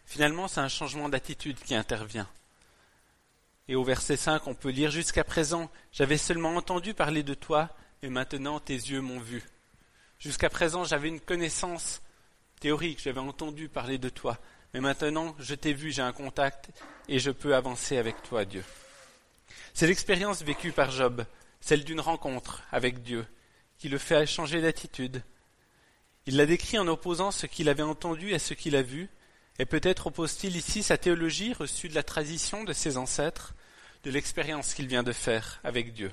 Finalement, 0.05 0.47
c'est 0.47 0.61
un 0.61 0.69
changement 0.69 1.09
d'attitude 1.09 1.59
qui 1.59 1.75
intervient. 1.75 2.29
Et 3.69 3.75
au 3.75 3.85
verset 3.85 4.17
5, 4.17 4.47
on 4.47 4.55
peut 4.55 4.71
lire 4.71 4.91
Jusqu'à 4.91 5.25
présent, 5.25 5.71
j'avais 5.93 6.19
seulement 6.19 6.55
entendu 6.55 6.93
parler 6.93 7.23
de 7.23 7.35
toi, 7.35 7.71
et 8.03 8.11
maintenant 8.11 8.61
tes 8.61 8.75
yeux 8.75 9.01
m'ont 9.01 9.21
vu. 9.21 9.43
Jusqu'à 10.19 10.51
présent, 10.51 10.85
j'avais 10.85 11.09
une 11.09 11.21
connaissance 11.21 12.03
théorique, 12.61 13.01
j'avais 13.03 13.21
entendu 13.21 13.69
parler 13.69 13.99
de 13.99 14.09
toi, 14.09 14.39
mais 14.75 14.81
maintenant 14.81 15.35
je 15.39 15.55
t'ai 15.55 15.73
vu, 15.73 15.91
j'ai 15.91 16.03
un 16.03 16.13
contact 16.13 16.71
et 17.09 17.19
je 17.19 17.31
peux 17.31 17.55
avancer 17.55 17.97
avec 17.97 18.23
toi, 18.23 18.45
Dieu. 18.45 18.65
C'est 19.75 19.87
l'expérience 19.87 20.43
vécue 20.43 20.73
par 20.73 20.91
Job, 20.91 21.25
celle 21.61 21.85
d'une 21.85 22.01
rencontre 22.01 22.63
avec 22.73 23.03
Dieu, 23.03 23.27
qui 23.79 23.89
le 23.89 23.99
fait 23.99 24.27
changer 24.27 24.61
d'attitude. 24.61 25.23
Il 26.27 26.37
l'a 26.37 26.47
décrit 26.47 26.79
en 26.79 26.89
opposant 26.89 27.31
ce 27.31 27.47
qu'il 27.47 27.69
avait 27.69 27.83
entendu 27.83 28.35
à 28.35 28.39
ce 28.39 28.55
qu'il 28.55 28.77
a 28.77 28.83
vu, 28.83 29.09
et 29.59 29.67
peut-être 29.67 30.09
oppose-t-il 30.09 30.57
ici 30.57 30.83
sa 30.83 30.99
théologie 30.99 31.53
reçue 31.53 31.89
de 31.89 31.95
la 31.95 32.03
tradition 32.03 32.65
de 32.65 32.73
ses 32.73 32.97
ancêtres, 32.97 33.55
de 34.05 34.11
l'expérience 34.11 34.75
qu'il 34.75 34.87
vient 34.87 35.03
de 35.03 35.13
faire 35.13 35.61
avec 35.65 35.95
Dieu. 35.95 36.13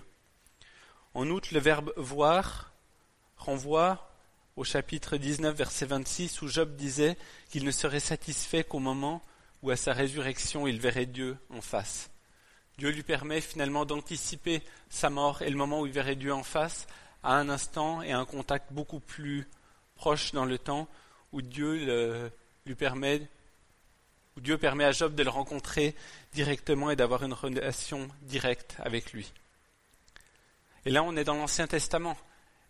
En 1.13 1.29
outre, 1.29 1.49
le 1.53 1.59
verbe 1.59 1.93
voir 1.97 2.71
renvoie 3.37 4.14
au 4.55 4.63
chapitre 4.63 5.17
19, 5.17 5.55
verset 5.55 5.85
26, 5.85 6.41
où 6.41 6.47
Job 6.47 6.75
disait 6.75 7.17
qu'il 7.49 7.65
ne 7.65 7.71
serait 7.71 7.99
satisfait 7.99 8.63
qu'au 8.63 8.79
moment 8.79 9.21
où, 9.61 9.69
à 9.69 9.75
sa 9.75 9.93
résurrection, 9.93 10.67
il 10.67 10.79
verrait 10.79 11.05
Dieu 11.05 11.37
en 11.49 11.61
face. 11.61 12.09
Dieu 12.77 12.89
lui 12.89 13.03
permet 13.03 13.41
finalement 13.41 13.85
d'anticiper 13.85 14.61
sa 14.89 15.09
mort 15.09 15.41
et 15.41 15.49
le 15.49 15.57
moment 15.57 15.81
où 15.81 15.85
il 15.85 15.93
verrait 15.93 16.15
Dieu 16.15 16.33
en 16.33 16.43
face 16.43 16.87
à 17.23 17.35
un 17.35 17.49
instant 17.49 18.01
et 18.01 18.11
à 18.11 18.19
un 18.19 18.25
contact 18.25 18.71
beaucoup 18.71 18.99
plus 18.99 19.47
proche 19.95 20.31
dans 20.33 20.45
le 20.45 20.57
temps 20.57 20.87
où 21.31 21.41
Dieu 21.41 22.31
lui 22.65 22.75
permet 22.75 23.27
où 24.37 24.41
Dieu 24.41 24.57
permet 24.57 24.83
à 24.83 24.91
Job 24.91 25.15
de 25.15 25.23
le 25.23 25.29
rencontrer 25.29 25.95
directement 26.33 26.91
et 26.91 26.97
d'avoir 26.97 27.23
une 27.23 27.31
relation 27.31 28.09
directe 28.23 28.75
avec 28.79 29.13
lui. 29.13 29.31
Et 30.85 30.91
là, 30.91 31.03
on 31.03 31.15
est 31.15 31.23
dans 31.23 31.35
l'Ancien 31.35 31.67
Testament. 31.67 32.17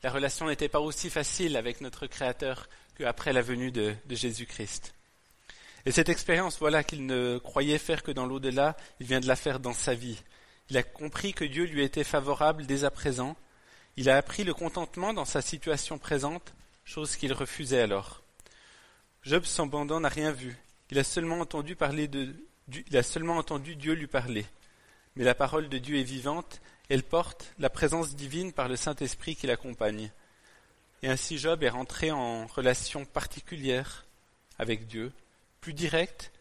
La 0.05 0.11
relation 0.11 0.45
n'était 0.45 0.69
pas 0.69 0.81
aussi 0.81 1.09
facile 1.09 1.57
avec 1.57 1.81
notre 1.81 2.05
Créateur 2.05 2.69
qu'après 2.95 3.33
la 3.33 3.41
venue 3.41 3.71
de, 3.71 3.95
Jésus-Christ. 4.07 4.93
Et 5.87 5.91
cette 5.91 6.09
expérience, 6.09 6.59
voilà 6.59 6.83
qu'il 6.83 7.07
ne 7.07 7.39
croyait 7.39 7.79
faire 7.79 8.03
que 8.03 8.11
dans 8.11 8.27
l'au-delà, 8.27 8.77
il 8.99 9.07
vient 9.07 9.19
de 9.19 9.25
la 9.25 9.35
faire 9.35 9.59
dans 9.59 9.73
sa 9.73 9.95
vie. 9.95 10.21
Il 10.69 10.77
a 10.77 10.83
compris 10.83 11.33
que 11.33 11.43
Dieu 11.43 11.63
lui 11.63 11.81
était 11.81 12.03
favorable 12.03 12.67
dès 12.67 12.83
à 12.83 12.91
présent. 12.91 13.35
Il 13.97 14.07
a 14.07 14.17
appris 14.17 14.43
le 14.43 14.53
contentement 14.53 15.11
dans 15.11 15.25
sa 15.25 15.41
situation 15.41 15.97
présente, 15.97 16.53
chose 16.83 17.15
qu'il 17.15 17.33
refusait 17.33 17.81
alors. 17.81 18.21
Job 19.23 19.43
cependant 19.43 19.99
n'a 20.01 20.09
rien 20.09 20.31
vu. 20.31 20.55
Il 20.91 20.99
a 20.99 21.03
seulement 21.03 21.39
entendu 21.39 21.75
parler 21.75 22.07
de, 22.07 22.31
il 22.67 22.95
a 22.95 23.01
seulement 23.01 23.37
entendu 23.37 23.75
Dieu 23.75 23.93
lui 23.93 24.05
parler. 24.05 24.45
Mais 25.15 25.23
la 25.23 25.35
parole 25.35 25.69
de 25.69 25.77
Dieu 25.77 25.97
est 25.97 26.03
vivante, 26.03 26.61
elle 26.89 27.03
porte 27.03 27.53
la 27.57 27.69
présence 27.69 28.15
divine 28.15 28.51
par 28.51 28.67
le 28.67 28.75
Saint-Esprit 28.75 29.35
qui 29.35 29.47
l'accompagne. 29.47 30.11
Et 31.01 31.07
ainsi 31.07 31.37
Job 31.37 31.63
est 31.63 31.69
rentré 31.69 32.11
en 32.11 32.47
relation 32.47 33.05
particulière 33.05 34.05
avec 34.59 34.87
Dieu, 34.87 35.11
plus 35.61 35.73
directe, 35.73 36.31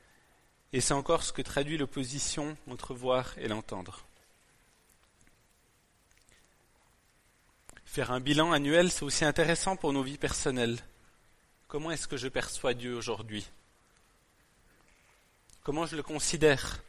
et 0.72 0.80
c'est 0.80 0.94
encore 0.94 1.22
ce 1.22 1.32
que 1.32 1.42
traduit 1.42 1.78
l'opposition 1.78 2.56
entre 2.68 2.94
voir 2.94 3.38
et 3.38 3.48
l'entendre. 3.48 4.04
Faire 7.84 8.10
un 8.10 8.18
bilan 8.18 8.52
annuel, 8.52 8.90
c'est 8.90 9.04
aussi 9.04 9.24
intéressant 9.24 9.76
pour 9.76 9.92
nos 9.92 10.02
vies 10.02 10.18
personnelles. 10.18 10.78
Comment 11.68 11.92
est-ce 11.92 12.08
que 12.08 12.16
je 12.16 12.26
perçois 12.26 12.74
Dieu 12.74 12.96
aujourd'hui? 12.96 13.46
Comment 15.62 15.86
je 15.86 15.94
le 15.94 16.02
considère? 16.02 16.82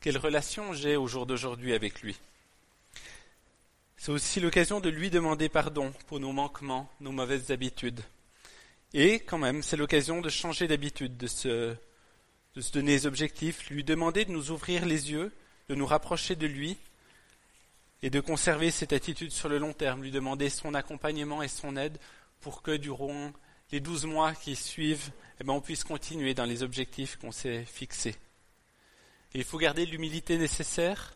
Quelle 0.00 0.18
relation 0.18 0.72
j'ai 0.72 0.96
au 0.96 1.06
jour 1.06 1.26
d'aujourd'hui 1.26 1.74
avec 1.74 2.02
lui? 2.02 2.16
C'est 3.96 4.12
aussi 4.12 4.40
l'occasion 4.40 4.80
de 4.80 4.88
lui 4.88 5.10
demander 5.10 5.48
pardon 5.48 5.92
pour 6.06 6.20
nos 6.20 6.32
manquements, 6.32 6.88
nos 7.00 7.12
mauvaises 7.12 7.50
habitudes. 7.50 8.02
Et 8.94 9.20
quand 9.20 9.38
même, 9.38 9.62
c'est 9.62 9.76
l'occasion 9.76 10.20
de 10.20 10.28
changer 10.28 10.68
d'habitude, 10.68 11.16
de 11.16 11.26
se, 11.26 11.74
donner 12.72 12.92
des 12.92 13.06
objectifs, 13.06 13.68
lui 13.68 13.84
demander 13.84 14.24
de 14.24 14.30
nous 14.30 14.50
ouvrir 14.50 14.86
les 14.86 15.10
yeux, 15.10 15.32
de 15.68 15.74
nous 15.74 15.86
rapprocher 15.86 16.36
de 16.36 16.46
lui 16.46 16.76
et 18.02 18.10
de 18.10 18.20
conserver 18.20 18.70
cette 18.70 18.92
attitude 18.92 19.32
sur 19.32 19.48
le 19.48 19.58
long 19.58 19.72
terme, 19.72 20.02
lui 20.02 20.12
demander 20.12 20.50
son 20.50 20.74
accompagnement 20.74 21.42
et 21.42 21.48
son 21.48 21.76
aide 21.76 21.98
pour 22.40 22.62
que 22.62 22.76
durant 22.76 23.32
les 23.72 23.80
douze 23.80 24.04
mois 24.04 24.34
qui 24.34 24.54
suivent, 24.54 25.10
eh 25.40 25.44
ben, 25.44 25.54
on 25.54 25.60
puisse 25.60 25.82
continuer 25.82 26.34
dans 26.34 26.44
les 26.44 26.62
objectifs 26.62 27.16
qu'on 27.16 27.32
s'est 27.32 27.64
fixés. 27.64 28.14
Il 29.36 29.44
faut 29.44 29.58
garder 29.58 29.84
l'humilité 29.84 30.38
nécessaire 30.38 31.14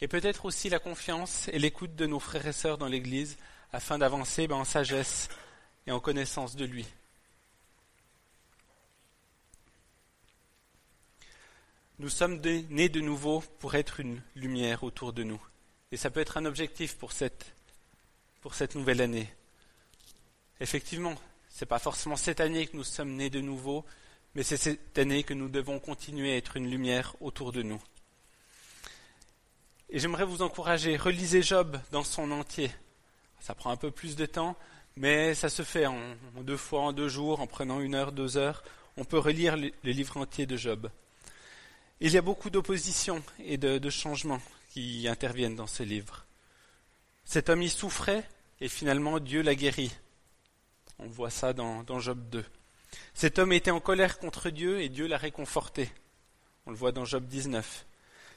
et 0.00 0.08
peut-être 0.08 0.44
aussi 0.44 0.68
la 0.68 0.78
confiance 0.78 1.48
et 1.48 1.58
l'écoute 1.58 1.96
de 1.96 2.04
nos 2.04 2.20
frères 2.20 2.46
et 2.46 2.52
sœurs 2.52 2.76
dans 2.76 2.86
l'Église 2.86 3.38
afin 3.72 3.98
d'avancer 3.98 4.46
ben, 4.46 4.56
en 4.56 4.64
sagesse 4.64 5.30
et 5.86 5.92
en 5.92 5.98
connaissance 5.98 6.54
de 6.54 6.66
lui. 6.66 6.86
Nous 11.98 12.10
sommes 12.10 12.42
nés 12.42 12.90
de 12.90 13.00
nouveau 13.00 13.42
pour 13.58 13.74
être 13.74 14.00
une 14.00 14.20
lumière 14.34 14.84
autour 14.84 15.14
de 15.14 15.22
nous. 15.22 15.40
Et 15.92 15.96
ça 15.96 16.10
peut 16.10 16.20
être 16.20 16.36
un 16.36 16.44
objectif 16.44 16.96
pour 16.98 17.12
cette, 17.12 17.54
pour 18.42 18.54
cette 18.54 18.74
nouvelle 18.74 19.00
année. 19.00 19.32
Effectivement, 20.60 21.14
ce 21.48 21.64
n'est 21.64 21.68
pas 21.68 21.78
forcément 21.78 22.16
cette 22.16 22.40
année 22.40 22.66
que 22.66 22.76
nous 22.76 22.84
sommes 22.84 23.14
nés 23.14 23.30
de 23.30 23.40
nouveau, 23.40 23.82
mais 24.36 24.42
c'est 24.42 24.58
cette 24.58 24.98
année 24.98 25.22
que 25.22 25.32
nous 25.32 25.48
devons 25.48 25.78
continuer 25.78 26.34
à 26.34 26.36
être 26.36 26.58
une 26.58 26.70
lumière 26.70 27.16
autour 27.22 27.52
de 27.52 27.62
nous. 27.62 27.82
Et 29.88 29.98
j'aimerais 29.98 30.26
vous 30.26 30.42
encourager, 30.42 30.98
relisez 30.98 31.42
Job 31.42 31.80
dans 31.90 32.04
son 32.04 32.30
entier. 32.30 32.70
Ça 33.40 33.54
prend 33.54 33.70
un 33.70 33.78
peu 33.78 33.90
plus 33.90 34.14
de 34.14 34.26
temps, 34.26 34.54
mais 34.94 35.34
ça 35.34 35.48
se 35.48 35.62
fait 35.62 35.86
en, 35.86 35.96
deux 36.42 36.58
fois, 36.58 36.82
en 36.82 36.92
deux 36.92 37.08
jours, 37.08 37.40
en 37.40 37.46
prenant 37.46 37.80
une 37.80 37.94
heure, 37.94 38.12
deux 38.12 38.36
heures. 38.36 38.62
On 38.98 39.04
peut 39.04 39.18
relire 39.18 39.56
le, 39.56 39.72
livre 39.84 40.18
entier 40.18 40.44
de 40.44 40.58
Job. 40.58 40.90
Il 42.00 42.12
y 42.12 42.18
a 42.18 42.22
beaucoup 42.22 42.50
d'opposition 42.50 43.22
et 43.38 43.56
de, 43.56 43.88
changements 43.88 44.42
qui 44.68 45.08
interviennent 45.08 45.56
dans 45.56 45.66
ce 45.66 45.82
livre. 45.82 46.26
Cet 47.24 47.48
homme 47.48 47.62
y 47.62 47.70
souffrait 47.70 48.28
et 48.60 48.68
finalement 48.68 49.18
Dieu 49.18 49.40
l'a 49.40 49.54
guéri. 49.54 49.96
On 50.98 51.06
voit 51.06 51.30
ça 51.30 51.54
dans, 51.54 51.84
dans, 51.84 52.00
Job 52.00 52.18
2. 52.28 52.44
Cet 53.14 53.38
homme 53.38 53.52
était 53.52 53.70
en 53.70 53.80
colère 53.80 54.18
contre 54.18 54.50
Dieu 54.50 54.80
et 54.80 54.88
Dieu 54.88 55.06
l'a 55.06 55.16
réconforté. 55.16 55.90
On 56.66 56.70
le 56.70 56.76
voit 56.76 56.92
dans 56.92 57.04
Job 57.04 57.26
19. 57.26 57.86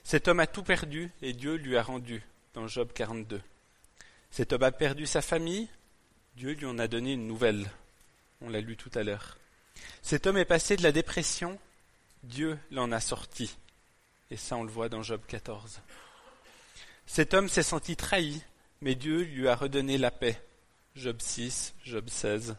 Cet 0.04 0.28
homme 0.28 0.40
a 0.40 0.48
tout 0.48 0.64
perdu 0.64 1.12
et 1.22 1.34
Dieu 1.34 1.56
lui 1.56 1.78
a 1.78 1.84
rendu 1.84 2.24
dans 2.54 2.68
Job 2.68 2.92
42. 2.94 3.42
Cet 4.32 4.54
homme 4.54 4.64
a 4.64 4.72
perdu 4.72 5.06
sa 5.06 5.22
famille, 5.22 5.68
Dieu 6.36 6.52
lui 6.54 6.66
en 6.66 6.80
a 6.80 6.88
donné 6.88 7.14
une 7.14 7.28
nouvelle. 7.28 7.70
On 8.42 8.50
l'a 8.50 8.62
lu 8.62 8.78
tout 8.78 8.92
à 8.94 9.04
l'heure. 9.04 9.38
Cet 10.02 10.28
homme 10.28 10.38
est 10.38 10.46
passé 10.46 10.78
de 10.78 10.84
la 10.84 10.92
dépression, 10.92 11.60
Dieu 12.24 12.58
l'en 12.72 12.92
a 12.92 13.00
sorti. 13.00 13.58
Et 14.32 14.38
ça, 14.38 14.56
on 14.56 14.64
le 14.64 14.72
voit 14.72 14.90
dans 14.90 15.04
Job 15.04 15.22
14. 15.28 15.82
Cet 17.06 17.34
homme 17.34 17.50
s'est 17.50 17.64
senti 17.64 17.96
trahi, 17.96 18.42
mais 18.82 18.96
Dieu 18.96 19.24
lui 19.24 19.48
a 19.48 19.56
redonné 19.56 19.98
la 19.98 20.12
paix. 20.12 20.40
Job 20.96 21.18
6, 21.20 21.74
Job 21.84 22.08
16. 22.08 22.56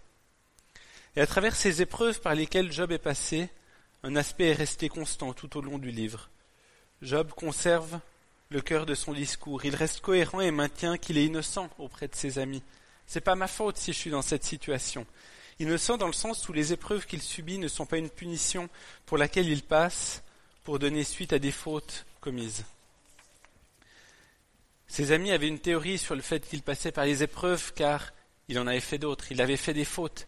Et 1.16 1.20
à 1.20 1.26
travers 1.26 1.56
ces 1.56 1.82
épreuves 1.82 2.20
par 2.20 2.34
lesquelles 2.34 2.72
Job 2.72 2.92
est 2.92 2.98
passé, 2.98 3.48
un 4.02 4.16
aspect 4.16 4.50
est 4.50 4.54
resté 4.54 4.88
constant 4.88 5.32
tout 5.32 5.56
au 5.56 5.60
long 5.60 5.78
du 5.78 5.90
livre. 5.90 6.30
Job 7.02 7.32
conserve 7.32 7.98
le 8.50 8.60
cœur 8.60 8.86
de 8.86 8.94
son 8.94 9.12
discours. 9.12 9.64
Il 9.64 9.74
reste 9.74 10.00
cohérent 10.00 10.40
et 10.40 10.50
maintient 10.50 10.98
qu'il 10.98 11.18
est 11.18 11.24
innocent 11.24 11.68
auprès 11.78 12.08
de 12.08 12.14
ses 12.14 12.38
amis. 12.38 12.62
C'est 13.06 13.20
pas 13.20 13.34
ma 13.34 13.48
faute 13.48 13.76
si 13.76 13.92
je 13.92 13.98
suis 13.98 14.10
dans 14.10 14.22
cette 14.22 14.44
situation. 14.44 15.06
Innocent 15.58 15.98
dans 15.98 16.06
le 16.06 16.12
sens 16.12 16.48
où 16.48 16.52
les 16.52 16.72
épreuves 16.72 17.06
qu'il 17.06 17.22
subit 17.22 17.58
ne 17.58 17.68
sont 17.68 17.86
pas 17.86 17.98
une 17.98 18.08
punition 18.08 18.68
pour 19.04 19.18
laquelle 19.18 19.48
il 19.48 19.62
passe 19.62 20.22
pour 20.64 20.78
donner 20.78 21.04
suite 21.04 21.32
à 21.32 21.38
des 21.38 21.52
fautes 21.52 22.06
commises. 22.20 22.64
Ses 24.86 25.12
amis 25.12 25.32
avaient 25.32 25.48
une 25.48 25.58
théorie 25.58 25.98
sur 25.98 26.14
le 26.14 26.22
fait 26.22 26.46
qu'il 26.48 26.62
passait 26.62 26.92
par 26.92 27.04
les 27.04 27.22
épreuves 27.22 27.72
car 27.74 28.12
il 28.48 28.58
en 28.58 28.66
avait 28.66 28.80
fait 28.80 28.98
d'autres, 28.98 29.30
il 29.30 29.40
avait 29.40 29.56
fait 29.56 29.74
des 29.74 29.84
fautes. 29.84 30.26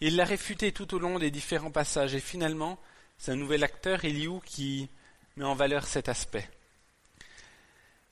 Il 0.00 0.16
l'a 0.16 0.24
réfuté 0.24 0.72
tout 0.72 0.94
au 0.94 0.98
long 0.98 1.18
des 1.18 1.30
différents 1.30 1.70
passages 1.70 2.14
et 2.14 2.20
finalement, 2.20 2.78
c'est 3.16 3.32
un 3.32 3.36
nouvel 3.36 3.64
acteur, 3.64 4.04
Eliou, 4.04 4.40
qui 4.44 4.90
met 5.36 5.44
en 5.44 5.54
valeur 5.54 5.86
cet 5.86 6.10
aspect. 6.10 6.48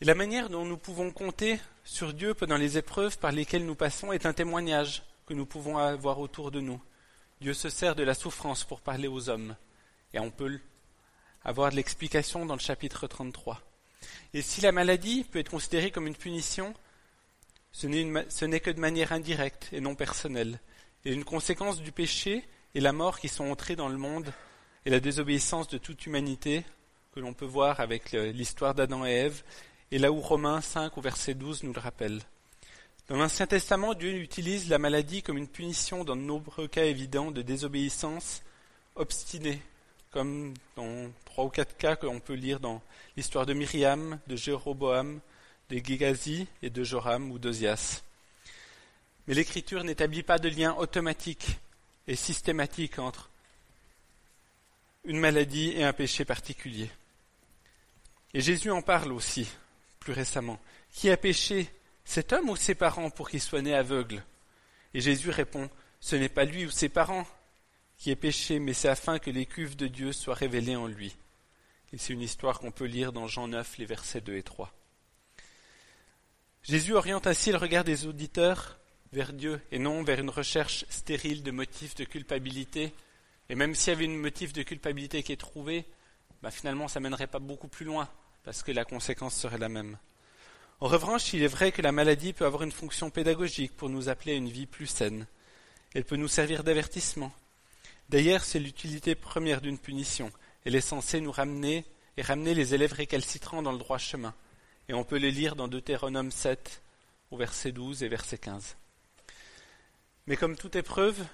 La 0.01 0.15
manière 0.15 0.49
dont 0.49 0.65
nous 0.65 0.79
pouvons 0.79 1.11
compter 1.11 1.61
sur 1.85 2.15
Dieu 2.15 2.33
pendant 2.33 2.57
les 2.57 2.79
épreuves 2.79 3.19
par 3.19 3.33
lesquelles 3.33 3.67
nous 3.67 3.75
passons 3.75 4.13
est 4.13 4.27
un 4.27 4.33
témoignage 4.33 5.03
que 5.27 5.35
nous 5.35 5.47
pouvons 5.47 5.77
avoir 5.77 6.21
autour 6.21 6.51
de 6.51 6.61
nous. 6.61 6.81
Dieu 7.41 7.53
se 7.53 7.69
sert 7.69 7.95
de 7.95 8.03
la 8.03 8.15
souffrance 8.15 8.65
pour 8.65 8.81
parler 8.81 9.09
aux 9.09 9.29
hommes. 9.29 9.55
Et 10.15 10.19
on 10.19 10.31
peut 10.31 10.59
avoir 11.43 11.71
de 11.71 11.77
l'explication 11.77 12.47
dans 12.47 12.55
le 12.55 12.61
chapitre 12.61 13.07
33. 13.07 13.61
Et 14.33 14.41
si 14.41 14.63
la 14.63 14.73
maladie 14.73 15.25
peut 15.25 15.39
être 15.39 15.51
considérée 15.51 15.91
comme 15.91 16.07
une 16.07 16.17
punition, 16.17 16.75
ce 17.73 17.87
n'est 17.87 18.61
que 18.61 18.71
de 18.71 18.81
manière 18.81 19.13
indirecte 19.13 19.69
et 19.73 19.81
non 19.81 19.95
personnelle. 19.95 20.61
Et 21.05 21.13
une 21.13 21.25
conséquence 21.25 21.83
du 21.83 21.93
péché 21.93 22.45
et 22.75 22.81
la 22.81 22.93
mort 22.93 23.19
qui 23.19 23.29
sont 23.29 23.51
entrés 23.51 23.77
dans 23.77 23.89
le 23.89 23.99
monde 23.99 24.33
et 24.87 24.91
la 24.91 25.01
désobéissance 25.01 25.69
de 25.69 25.79
toute 25.79 26.07
humanité, 26.07 26.65
que 27.15 27.21
l'on 27.21 27.35
peut 27.35 27.45
voir 27.45 27.81
avec 27.81 28.13
l'histoire 28.13 28.75
d'Adam 28.75 29.05
et 29.05 29.11
Ève, 29.11 29.43
et 29.91 29.99
là 29.99 30.11
où 30.11 30.21
Romains 30.21 30.61
5 30.61 30.97
au 30.97 31.01
verset 31.01 31.35
12 31.35 31.63
nous 31.65 31.73
le 31.73 31.81
rappelle. 31.81 32.21
Dans 33.09 33.17
l'Ancien 33.17 33.47
Testament, 33.47 33.93
Dieu 33.93 34.15
utilise 34.15 34.71
la 34.71 34.79
maladie 34.79 35.23
comme 35.23 35.37
une 35.37 35.49
punition 35.49 36.05
dans 36.05 36.17
de 36.17 36.23
nombreux 36.23 36.69
cas 36.69 36.85
évidents 36.85 37.31
de 37.31 37.43
désobéissance 37.43 38.43
obstinée, 38.95 39.61
comme 40.11 40.55
dans 40.75 41.11
trois 41.27 41.45
ou 41.45 41.51
quatre 41.51 41.77
cas 41.77 41.97
que 41.97 42.07
l'on 42.07 42.21
peut 42.21 42.33
lire 42.33 42.61
dans 42.61 42.81
l'histoire 43.17 43.45
de 43.45 43.53
Myriam, 43.53 44.19
de 44.27 44.37
Jéroboam, 44.37 45.21
de 45.69 45.77
Gégazi 45.85 46.47
et 46.63 46.71
de 46.71 46.83
Joram 46.83 47.31
ou 47.31 47.39
d'Ozias. 47.39 48.04
Mais 49.27 49.35
l'Écriture 49.35 49.85
n'établit 49.85 50.23
pas 50.23 50.39
de 50.39 50.49
lien 50.49 50.75
automatique 50.75 51.59
et 52.07 52.17
systématique 52.17 52.99
entre 52.99 53.31
une 55.05 55.19
maladie 55.19 55.73
et 55.77 55.85
un 55.85 55.93
péché 55.93 56.25
particulier. 56.25 56.91
Et 58.33 58.41
Jésus 58.41 58.71
en 58.71 58.83
parle 58.83 59.13
aussi, 59.13 59.49
plus 60.01 60.13
récemment. 60.13 60.59
Qui 60.93 61.11
a 61.11 61.17
péché, 61.17 61.71
cet 62.05 62.33
homme 62.33 62.51
ou 62.51 62.57
ses 62.57 62.75
parents, 62.75 63.11
pour 63.11 63.31
qu'il 63.31 63.41
soit 63.41 63.63
né 63.63 63.75
aveugle? 63.75 64.25
Et 64.93 65.01
Jésus 65.01 65.31
répond, 65.31 65.71
ce 66.01 66.17
n'est 66.17 66.29
pas 66.29 66.45
lui 66.45 66.67
ou 66.67 66.71
ses 66.71 66.89
parents, 66.89 67.27
qui 67.97 68.11
est 68.11 68.17
péché, 68.17 68.59
mais 68.59 68.75
c'est 68.75 68.89
afin 68.89 69.19
que 69.19 69.31
les 69.31 69.47
cuves 69.47 69.77
de 69.77 69.87
Dieu 69.87 70.13
soient 70.13 70.35
révélées 70.35 70.77
en 70.77 70.87
lui. 70.87 71.17
Et 71.93 71.99
c'est 71.99 72.13
une 72.13 72.23
histoire 72.23 72.59
qu'on 72.59 72.73
peut 72.73 72.87
lire 72.87 73.13
dans 73.13 73.29
Jean 73.29 73.49
9, 73.49 73.79
les 73.79 73.87
versets 73.87 74.21
2 74.21 74.37
et 74.37 74.43
3. 74.43 74.73
Jésus 76.63 76.95
oriente 76.95 77.27
ainsi 77.27 77.53
le 77.53 77.59
regard 77.59 77.85
des 77.85 78.07
auditeurs 78.07 78.79
vers 79.15 79.33
Dieu 79.33 79.61
et 79.71 79.79
non 79.79 80.03
vers 80.03 80.19
une 80.19 80.29
recherche 80.29 80.85
stérile 80.89 81.45
de 81.45 81.53
motifs 81.53 81.95
de 81.95 82.05
culpabilité. 82.05 82.93
Et 83.49 83.55
même 83.55 83.77
s'il 83.77 83.93
y 83.93 83.97
avait 83.97 84.05
une 84.07 84.19
motif 84.19 84.53
de 84.53 84.65
culpabilité 84.65 85.23
qui 85.23 85.33
est 85.33 85.37
trouvé, 85.37 85.85
bah 86.43 86.51
finalement 86.51 86.89
ça 86.89 86.99
mènerait 86.99 87.29
pas 87.29 87.39
beaucoup 87.39 87.69
plus 87.69 87.87
loin, 87.87 88.09
parce 88.43 88.65
que 88.65 88.73
la 88.73 88.85
conséquence 88.85 89.37
serait 89.37 89.59
la 89.59 89.69
même. 89.69 89.99
En 90.81 90.89
revanche, 90.89 91.33
il 91.33 91.45
est 91.45 91.49
vrai 91.49 91.71
que 91.71 91.81
la 91.81 91.93
maladie 91.93 92.33
peut 92.33 92.45
avoir 92.45 92.65
une 92.65 92.73
fonction 92.73 93.09
pédagogique 93.09 93.77
pour 93.77 93.89
nous 93.89 94.09
appeler 94.09 94.33
à 94.33 94.37
une 94.37 94.49
vie 94.49 94.67
plus 94.67 94.89
saine. 94.89 95.27
Elle 95.95 96.05
peut 96.05 96.17
nous 96.17 96.29
servir 96.29 96.65
d'avertissement. 96.65 97.33
D'ailleurs, 98.09 98.43
c'est 98.43 98.59
l'utilité 98.59 99.15
première 99.15 99.61
d'une 99.61 99.79
punition. 99.79 100.33
Elle 100.65 100.75
est 100.75 100.81
censée 100.81 101.21
nous 101.21 101.31
ramener 101.31 101.85
et 102.17 102.23
ramener 102.23 102.53
les 102.53 102.75
élèves 102.75 102.93
récalcitrants 102.93 103.63
dans 103.63 103.73
le 103.73 103.79
droit 103.79 103.99
chemin. 103.99 104.35
Et 104.89 104.95
on 104.95 105.05
peut 105.05 105.19
les 105.19 105.31
lire 105.31 105.55
dans 105.55 105.69
Deutéronome 105.69 106.33
7, 106.33 106.83
au 107.31 107.37
verset 107.37 107.71
12 107.71 108.03
et 108.03 108.09
verset 108.09 108.39
15. 108.39 108.77
Mais 110.27 110.37
comme 110.37 110.57
toute 110.57 110.77
épreuve, 110.77 111.25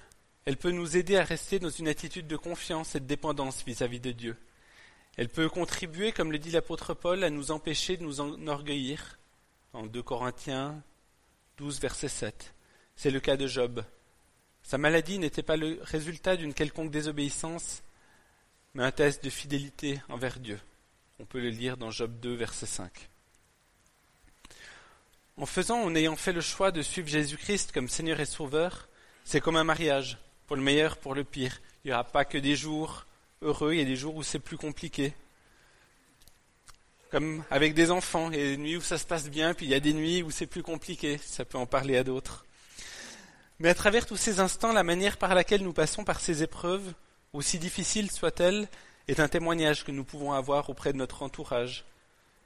elle 0.45 0.57
peut 0.57 0.71
nous 0.71 0.97
aider 0.97 1.17
à 1.17 1.23
rester 1.23 1.59
dans 1.59 1.69
une 1.69 1.87
attitude 1.87 2.27
de 2.27 2.37
confiance 2.37 2.95
et 2.95 2.99
de 2.99 3.05
dépendance 3.05 3.63
vis-à-vis 3.63 3.99
-vis 3.99 4.01
de 4.01 4.11
Dieu. 4.11 4.37
Elle 5.17 5.29
peut 5.29 5.49
contribuer, 5.49 6.11
comme 6.11 6.31
le 6.31 6.39
dit 6.39 6.51
l'apôtre 6.51 6.93
Paul, 6.93 7.23
à 7.23 7.29
nous 7.29 7.51
empêcher 7.51 7.97
de 7.97 8.03
nous 8.03 8.21
enorgueillir. 8.21 9.19
En 9.73 9.85
2 9.85 10.03
Corinthiens 10.03 10.83
12, 11.57 11.79
verset 11.79 12.09
7. 12.09 12.53
C'est 12.95 13.11
le 13.11 13.19
cas 13.19 13.37
de 13.37 13.47
Job. 13.47 13.83
Sa 14.63 14.77
maladie 14.77 15.19
n'était 15.19 15.43
pas 15.43 15.57
le 15.57 15.79
résultat 15.81 16.35
d'une 16.35 16.53
quelconque 16.53 16.91
désobéissance, 16.91 17.83
mais 18.73 18.83
un 18.83 18.91
test 18.91 19.23
de 19.23 19.29
fidélité 19.29 20.01
envers 20.09 20.39
Dieu. 20.39 20.59
On 21.19 21.25
peut 21.25 21.41
le 21.41 21.49
lire 21.49 21.77
dans 21.77 21.91
Job 21.91 22.19
2, 22.19 22.33
verset 22.33 22.65
5. 22.65 23.10
En 25.41 25.47
faisant, 25.47 25.81
en 25.81 25.95
ayant 25.95 26.15
fait 26.15 26.33
le 26.33 26.39
choix 26.39 26.69
de 26.69 26.83
suivre 26.83 27.07
Jésus-Christ 27.07 27.71
comme 27.71 27.89
Seigneur 27.89 28.19
et 28.19 28.27
Sauveur, 28.27 28.87
c'est 29.23 29.41
comme 29.41 29.55
un 29.55 29.63
mariage, 29.63 30.19
pour 30.45 30.55
le 30.55 30.61
meilleur, 30.61 30.97
pour 30.97 31.15
le 31.15 31.23
pire. 31.23 31.61
Il 31.83 31.87
n'y 31.87 31.93
aura 31.95 32.03
pas 32.03 32.25
que 32.25 32.37
des 32.37 32.55
jours 32.55 33.07
heureux, 33.41 33.73
il 33.73 33.79
y 33.79 33.81
a 33.81 33.85
des 33.85 33.95
jours 33.95 34.15
où 34.15 34.21
c'est 34.21 34.37
plus 34.37 34.57
compliqué. 34.57 35.15
Comme 37.09 37.43
avec 37.49 37.73
des 37.73 37.89
enfants, 37.89 38.29
il 38.29 38.37
y 38.37 38.39
a 38.39 38.45
des 38.49 38.57
nuits 38.57 38.77
où 38.77 38.81
ça 38.81 38.99
se 38.99 39.05
passe 39.07 39.31
bien, 39.31 39.55
puis 39.55 39.65
il 39.65 39.69
y 39.69 39.73
a 39.73 39.79
des 39.79 39.93
nuits 39.93 40.21
où 40.21 40.29
c'est 40.29 40.45
plus 40.45 40.61
compliqué, 40.61 41.17
ça 41.17 41.43
peut 41.43 41.57
en 41.57 41.65
parler 41.65 41.97
à 41.97 42.03
d'autres. 42.03 42.45
Mais 43.57 43.69
à 43.69 43.73
travers 43.73 44.05
tous 44.05 44.17
ces 44.17 44.39
instants, 44.39 44.73
la 44.73 44.83
manière 44.83 45.17
par 45.17 45.33
laquelle 45.33 45.63
nous 45.63 45.73
passons 45.73 46.03
par 46.03 46.19
ces 46.19 46.43
épreuves, 46.43 46.93
aussi 47.33 47.57
difficiles 47.57 48.11
soient-elles, 48.11 48.69
est 49.07 49.19
un 49.19 49.27
témoignage 49.27 49.85
que 49.85 49.91
nous 49.91 50.03
pouvons 50.03 50.33
avoir 50.33 50.69
auprès 50.69 50.93
de 50.93 50.99
notre 50.99 51.23
entourage. 51.23 51.83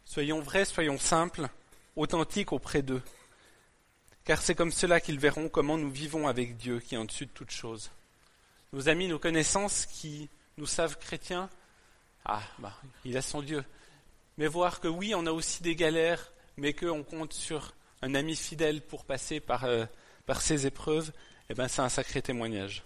Soyons 0.06 0.40
vrais, 0.40 0.64
soyons 0.64 0.98
simples, 0.98 1.50
authentiques 1.96 2.52
auprès 2.52 2.82
d'eux. 2.82 3.02
Car 4.24 4.42
c'est 4.42 4.56
comme 4.56 4.72
cela 4.72 5.00
qu'ils 5.00 5.20
verront 5.20 5.50
comment 5.50 5.78
nous 5.78 5.92
vivons 5.92 6.28
avec 6.28 6.58
Dieu 6.58 6.80
qui 6.80 6.96
est 6.96 6.98
en 6.98 7.06
dessus 7.06 7.28
de 7.28 7.32
toute 7.32 7.52
chose. 7.52 7.92
Nos 8.74 8.90
amis, 8.90 9.08
nos 9.08 9.20
connaissances 9.20 9.86
qui 9.86 10.30
nous 10.58 10.66
savent 10.66 10.98
chrétiens, 10.98 11.50
ah, 12.26 12.42
bah, 12.60 12.74
il 13.04 13.16
a 13.18 13.22
son 13.22 13.42
Dieu. 13.42 13.64
Mais 14.38 14.48
voir 14.48 14.80
que 14.80 14.88
oui, 14.88 15.14
on 15.16 15.28
a 15.28 15.32
aussi 15.32 15.62
des 15.62 15.76
galères, 15.76 16.32
mais 16.58 16.74
qu'on 16.74 17.04
compte 17.04 17.34
sur 17.34 17.74
un 18.02 18.16
ami 18.16 18.36
fidèle 18.36 18.82
pour 18.82 19.06
passer 19.06 19.40
par, 19.40 19.66
euh, 19.66 19.86
par 20.26 20.42
ces 20.42 20.66
épreuves, 20.66 21.12
eh 21.50 21.54
ben, 21.54 21.68
c'est 21.68 21.82
un 21.82 21.90
sacré 21.90 22.22
témoignage. 22.22 22.84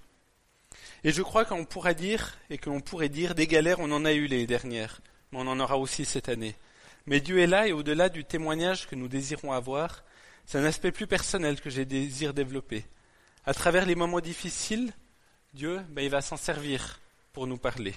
Et 1.03 1.11
je 1.11 1.21
crois 1.21 1.45
qu'on 1.45 1.65
pourra 1.65 1.93
dire, 1.93 2.37
et 2.49 2.57
que 2.57 2.69
l'on 2.69 2.81
pourrait 2.81 3.09
dire, 3.09 3.33
des 3.33 3.47
galères, 3.47 3.79
on 3.79 3.91
en 3.91 4.05
a 4.05 4.13
eu 4.13 4.27
les 4.27 4.45
dernières, 4.45 4.99
mais 5.31 5.39
on 5.39 5.47
en 5.47 5.59
aura 5.59 5.77
aussi 5.77 6.05
cette 6.05 6.29
année. 6.29 6.55
Mais 7.09 7.21
Dieu 7.21 7.39
est 7.39 7.47
là, 7.47 7.67
et 7.67 7.71
au-delà 7.71 8.07
du 8.07 8.23
témoignage 8.23 8.87
que 8.87 8.93
nous 8.93 9.07
désirons 9.07 9.51
avoir, 9.51 10.03
c'est 10.45 10.59
un 10.59 10.63
aspect 10.63 10.91
plus 10.91 11.07
personnel 11.07 11.59
que 11.59 11.71
j'ai 11.71 11.83
désir 11.83 12.35
développer. 12.35 12.85
À 13.47 13.55
travers 13.55 13.87
les 13.87 13.95
moments 13.95 14.19
difficiles, 14.19 14.93
Dieu, 15.55 15.81
ben, 15.89 16.03
il 16.03 16.11
va 16.11 16.21
s'en 16.21 16.37
servir 16.37 16.99
pour 17.33 17.47
nous 17.47 17.57
parler. 17.57 17.95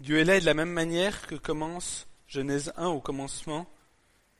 Dieu 0.00 0.18
est 0.18 0.24
là 0.24 0.36
et 0.36 0.40
de 0.40 0.46
la 0.46 0.54
même 0.54 0.70
manière 0.70 1.26
que 1.26 1.34
commence 1.34 2.06
Genèse 2.26 2.72
1 2.78 2.86
au 2.86 3.00
commencement, 3.00 3.70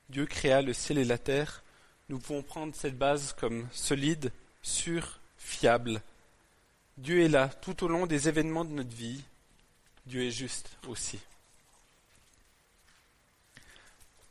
Dieu 0.08 0.24
créa 0.24 0.62
le 0.62 0.72
ciel 0.72 0.96
et 0.96 1.04
la 1.04 1.18
terre. 1.18 1.62
Nous 2.08 2.18
pouvons 2.18 2.42
prendre 2.42 2.74
cette 2.74 2.96
base 2.96 3.34
comme 3.38 3.68
solide, 3.72 4.32
sûre, 4.62 5.20
fiable. 5.36 6.00
Dieu 6.96 7.20
est 7.20 7.28
là 7.28 7.48
tout 7.48 7.84
au 7.84 7.88
long 7.88 8.06
des 8.06 8.26
événements 8.26 8.64
de 8.64 8.72
notre 8.72 8.96
vie. 8.96 9.22
Dieu 10.06 10.22
est 10.22 10.30
juste 10.30 10.78
aussi. 10.88 11.20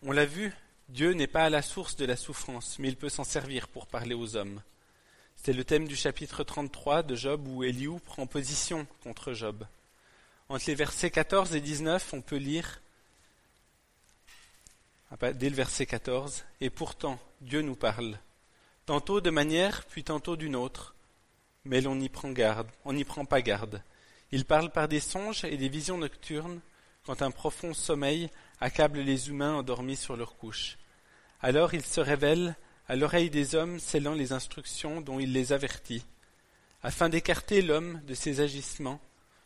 On 0.02 0.14
l'a 0.14 0.26
vu, 0.26 0.54
Dieu 0.88 1.12
n'est 1.12 1.28
pas 1.28 1.44
à 1.44 1.50
la 1.50 1.62
source 1.62 1.98
de 1.98 2.06
la 2.06 2.16
souffrance, 2.16 2.80
mais 2.80 2.88
il 2.88 2.96
peut 2.96 3.10
s'en 3.10 3.26
servir 3.26 3.68
pour 3.68 3.86
parler 3.86 4.16
aux 4.16 4.38
hommes. 4.38 4.62
C'est 5.36 5.52
le 5.52 5.66
thème 5.66 5.90
du 5.90 5.98
chapitre 5.98 6.46
33 6.46 7.04
de 7.04 7.16
Job 7.16 7.46
où 7.50 7.66
Eliou 7.66 8.00
prend 8.00 8.26
position 8.26 8.88
contre 9.04 9.34
Job. 9.34 9.66
Entre 10.48 10.64
les 10.68 10.76
versets 10.76 11.12
14 11.12 11.54
et 11.54 11.60
19, 11.60 12.14
on 12.14 12.22
peut 12.22 12.38
lire, 12.38 12.82
dès 15.20 15.50
le 15.50 15.56
verset 15.56 15.86
14, 15.86 16.46
Et 16.62 16.70
pourtant, 16.70 17.20
Dieu 17.42 17.62
nous 17.62 17.76
parle, 17.76 18.20
tantôt 18.86 19.20
de 19.20 19.30
manière, 19.30 19.84
puis 19.84 20.06
tantôt 20.06 20.38
d'une 20.38 20.56
autre, 20.56 20.96
mais 21.66 21.82
l'on 21.82 21.96
n'y 21.96 22.08
prend 22.08 22.32
garde, 22.32 22.70
on 22.86 22.94
n'y 22.94 23.04
prend 23.04 23.26
pas 23.26 23.42
garde. 23.42 23.84
Il 24.32 24.46
parle 24.46 24.72
par 24.72 24.88
des 24.88 25.02
songes 25.02 25.44
et 25.44 25.58
des 25.58 25.68
visions 25.68 25.98
nocturnes, 25.98 26.62
quand 27.06 27.22
un 27.22 27.32
profond 27.32 27.74
sommeil 27.74 28.30
accable 28.60 29.00
les 29.00 29.30
humains 29.30 29.56
endormis 29.56 29.96
sur 29.96 30.16
leur 30.16 30.38
couche. 30.38 30.78
Alors 31.42 31.74
il 31.74 31.84
se 31.84 32.02
révèle 32.02 32.56
à 32.88 32.96
l'oreille 32.96 33.30
des 33.30 33.56
hommes 33.56 33.80
scellant 33.80 34.14
les 34.14 34.34
instructions 34.34 35.02
dont 35.02 35.20
il 35.20 35.32
les 35.32 35.54
avertit, 35.54 36.06
afin 36.82 37.10
d'écarter 37.10 37.62
l'homme 37.62 38.02
de 38.06 38.14
ses 38.14 38.42
agissements, 38.42 39.00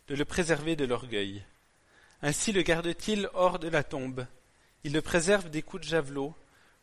de 0.08 0.16
le 0.16 0.26
préserver 0.26 0.76
de 0.76 0.86
l'orgueil. 0.86 1.44
Ainsi 2.22 2.52
le 2.52 2.62
garde-t-il 2.62 3.30
hors 3.34 3.60
de 3.60 3.68
la 3.68 3.84
tombe, 3.84 4.26
il 4.84 4.94
le 4.94 5.02
préserve 5.02 5.50
des 5.50 5.62
coups 5.62 5.84
de 5.84 5.90
javelot, 5.90 6.34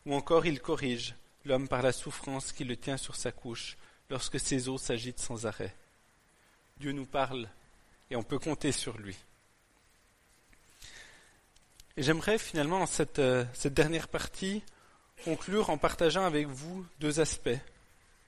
ou 0.05 0.15
encore 0.15 0.45
il 0.45 0.59
corrige 0.59 1.15
l'homme 1.45 1.67
par 1.67 1.81
la 1.81 1.91
souffrance 1.91 2.51
qui 2.51 2.63
le 2.63 2.77
tient 2.77 2.97
sur 2.97 3.15
sa 3.15 3.31
couche 3.31 3.77
lorsque 4.09 4.39
ses 4.39 4.69
os 4.69 4.81
s'agitent 4.81 5.19
sans 5.19 5.45
arrêt. 5.45 5.75
Dieu 6.77 6.91
nous 6.91 7.05
parle 7.05 7.47
et 8.09 8.15
on 8.15 8.23
peut 8.23 8.39
compter 8.39 8.71
sur 8.71 8.97
lui. 8.97 9.15
Et 11.97 12.03
j'aimerais 12.03 12.37
finalement, 12.37 12.81
en 12.81 12.85
cette, 12.85 13.19
euh, 13.19 13.43
cette 13.53 13.73
dernière 13.73 14.07
partie, 14.07 14.63
conclure 15.25 15.69
en 15.69 15.77
partageant 15.77 16.25
avec 16.25 16.47
vous 16.47 16.85
deux 16.99 17.19
aspects. 17.19 17.49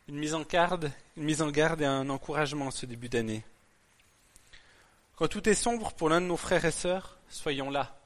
Une 0.10 0.18
mise 0.18 0.34
en 0.34 0.42
garde, 0.42 0.92
une 1.16 1.24
mise 1.24 1.42
en 1.42 1.50
garde 1.50 1.82
et 1.82 1.86
un 1.86 2.10
encouragement 2.10 2.72
ce 2.72 2.86
début 2.86 3.10
d'année. 3.10 3.44
Quand 5.16 5.28
tout 5.28 5.48
est 5.48 5.54
sombre 5.54 5.94
pour 5.94 6.10
l'un 6.10 6.20
de 6.20 6.26
nos 6.26 6.38
frères 6.38 6.66
et 6.66 6.72
sœurs, 6.72 7.18
soyons 7.30 7.70
là, 7.70 7.98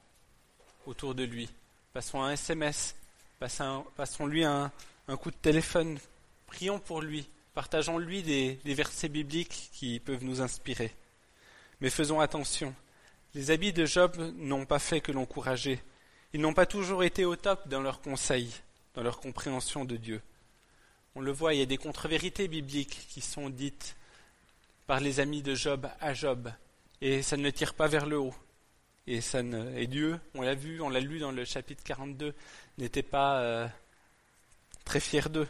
autour 0.85 1.15
de 1.15 1.23
lui. 1.23 1.49
Passons 1.91 2.21
un 2.21 2.31
SMS, 2.31 2.95
passons-lui 3.39 4.43
un, 4.43 4.71
coup 5.19 5.31
de 5.31 5.37
téléphone, 5.37 5.97
prions 6.45 6.79
pour 6.79 7.01
lui, 7.01 7.27
partageons-lui 7.55 8.21
des 8.21 8.59
versets 8.65 9.09
bibliques 9.09 9.69
qui 9.73 9.99
peuvent 9.99 10.23
nous 10.23 10.41
inspirer. 10.41 10.93
Mais 11.81 11.89
faisons 11.89 12.19
attention, 12.19 12.75
les 13.37 13.51
habits 13.51 13.71
de 13.71 13.85
Job 13.85 14.17
n'ont 14.37 14.65
pas 14.65 14.79
fait 14.79 14.99
que 14.99 15.11
l'encourager. 15.11 15.79
Ils 16.33 16.41
n'ont 16.41 16.55
pas 16.55 16.65
toujours 16.65 17.03
été 17.03 17.23
au 17.23 17.35
top 17.35 17.67
dans 17.67 17.81
leurs 17.81 18.01
conseils, 18.01 18.51
dans 18.95 19.03
leur 19.03 19.19
compréhension 19.19 19.85
de 19.85 19.95
Dieu. 19.95 20.23
On 21.13 21.21
le 21.21 21.31
voit, 21.31 21.53
il 21.53 21.59
y 21.59 21.61
a 21.61 21.67
des 21.67 21.77
contre-vérités 21.77 22.47
bibliques 22.47 23.05
qui 23.09 23.21
sont 23.21 23.51
dites 23.51 23.95
par 24.87 25.01
les 25.01 25.19
amis 25.19 25.43
de 25.43 25.53
Job 25.53 25.87
à 26.01 26.15
Job, 26.15 26.51
et 26.99 27.21
ça 27.21 27.37
ne 27.37 27.47
tire 27.51 27.75
pas 27.75 27.87
vers 27.87 28.07
le 28.07 28.17
haut. 28.17 28.33
Et 29.05 29.21
Dieu, 29.85 30.19
on 30.33 30.41
l'a 30.41 30.55
vu, 30.55 30.81
on 30.81 30.89
l'a 30.89 30.99
lu 30.99 31.19
dans 31.19 31.31
le 31.31 31.45
chapitre 31.45 31.83
42, 31.83 32.33
n'était 32.79 33.03
pas 33.03 33.39
euh, 33.41 33.67
très 34.83 34.99
fier 34.99 35.29
d'eux. 35.29 35.47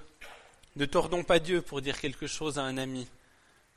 Ne 0.76 0.86
tordons 0.86 1.23
pas 1.23 1.39
Dieu 1.39 1.62
pour 1.62 1.82
dire 1.82 2.02
quelque 2.02 2.28
chose 2.28 2.60
à 2.60 2.63
un 2.63 2.78
ami. 2.78 3.08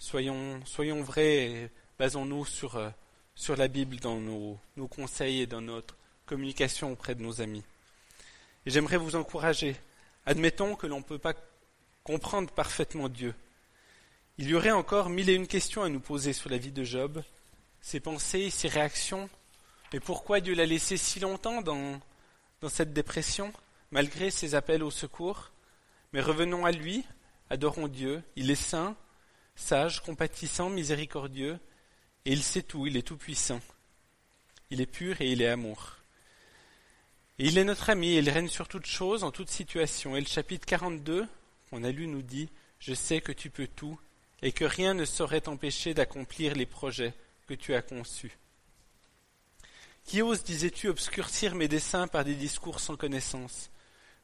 Soyons, 0.01 0.61
soyons 0.67 1.01
vrais 1.01 1.37
et 1.37 1.71
basons-nous 1.97 2.45
sur, 2.45 2.75
euh, 2.75 2.91
sur 3.41 3.57
la 3.57 3.69
Bible 3.69 3.97
dans 3.97 4.21
nos, 4.21 4.59
conseils 4.89 5.41
et 5.41 5.47
dans 5.47 5.63
notre 5.63 5.97
communication 6.27 6.93
auprès 6.93 7.15
de 7.15 7.23
nos 7.23 7.41
amis. 7.41 7.65
Et 8.67 8.71
j'aimerais 8.71 8.99
vous 8.99 9.17
encourager. 9.17 9.77
Admettons 10.27 10.77
que 10.77 10.87
l'on 10.87 10.99
ne 10.99 11.05
peut 11.05 11.19
pas 11.19 11.33
comprendre 12.05 12.53
parfaitement 12.53 13.09
Dieu. 13.09 13.35
Il 14.37 14.51
y 14.51 14.55
aurait 14.55 14.73
encore 14.73 15.09
mille 15.09 15.31
et 15.31 15.35
une 15.35 15.47
questions 15.47 15.83
à 15.83 15.89
nous 15.89 16.01
poser 16.01 16.35
sur 16.35 16.51
la 16.51 16.59
vie 16.59 16.71
de 16.71 16.85
Job, 16.85 17.23
ses 17.81 17.99
pensées, 17.99 18.51
ses 18.51 18.69
réactions, 18.69 19.31
mais 19.95 20.01
pourquoi 20.01 20.41
Dieu 20.41 20.55
l'a 20.55 20.67
laissé 20.67 20.99
si 20.99 21.19
longtemps 21.19 21.63
dans 21.63 21.99
cette 22.69 22.93
dépression, 22.93 23.55
malgré 23.91 24.31
ses 24.31 24.55
appels 24.55 24.83
au 24.83 24.91
secours 24.91 25.51
Mais 26.13 26.21
revenons 26.21 26.67
à 26.67 26.73
lui, 26.73 27.07
adorons 27.49 27.89
Dieu, 27.89 28.23
il 28.37 28.51
est 28.51 28.55
saint, 28.55 28.97
sage, 29.57 30.03
compatissant, 30.03 30.69
miséricordieux, 30.69 31.59
et 32.25 32.33
il 32.33 32.43
sait 32.43 32.63
tout, 32.63 32.87
il 32.87 32.97
est 32.97 33.07
tout-puissant. 33.07 33.61
Il 34.71 34.81
est 34.81 34.87
pur 34.87 35.21
et 35.21 35.31
il 35.31 35.43
est 35.43 35.49
amour. 35.49 35.97
Et 37.39 37.47
il 37.47 37.57
est 37.57 37.65
notre 37.65 37.91
ami, 37.91 38.17
il 38.17 38.29
règne 38.29 38.49
sur 38.49 38.69
toute 38.69 38.87
chose, 38.87 39.25
en 39.25 39.31
toute 39.31 39.51
situation. 39.51 40.15
Et 40.17 40.21
le 40.21 40.27
chapitre 40.27 40.67
42, 40.67 41.27
qu'on 41.71 41.85
a 41.85 41.91
lu, 41.91 42.07
nous 42.07 42.23
dit, 42.23 42.51
Je 42.79 42.93
sais 42.93 43.21
que 43.21 43.33
tu 43.33 43.49
peux 43.49 43.67
tout, 43.67 43.99
et 44.43 44.53
que 44.53 44.65
rien 44.65 44.95
ne 44.95 45.05
saurait 45.05 45.41
t'empêcher 45.41 45.95
d'accomplir 45.95 46.55
les 46.55 46.67
projets 46.67 47.15
que 47.47 47.55
tu 47.55 47.75
as 47.75 47.83
conçus. 47.83 48.37
Qui 50.05 50.23
ose, 50.23 50.45
disais-tu, 50.45 50.89
obscurcir 50.89 51.55
mes 51.55 51.69
desseins 51.69 52.09
par 52.09 52.25
des 52.25 52.35
discours 52.35 52.81
sans 52.81 52.97
connaissance? 52.97 53.71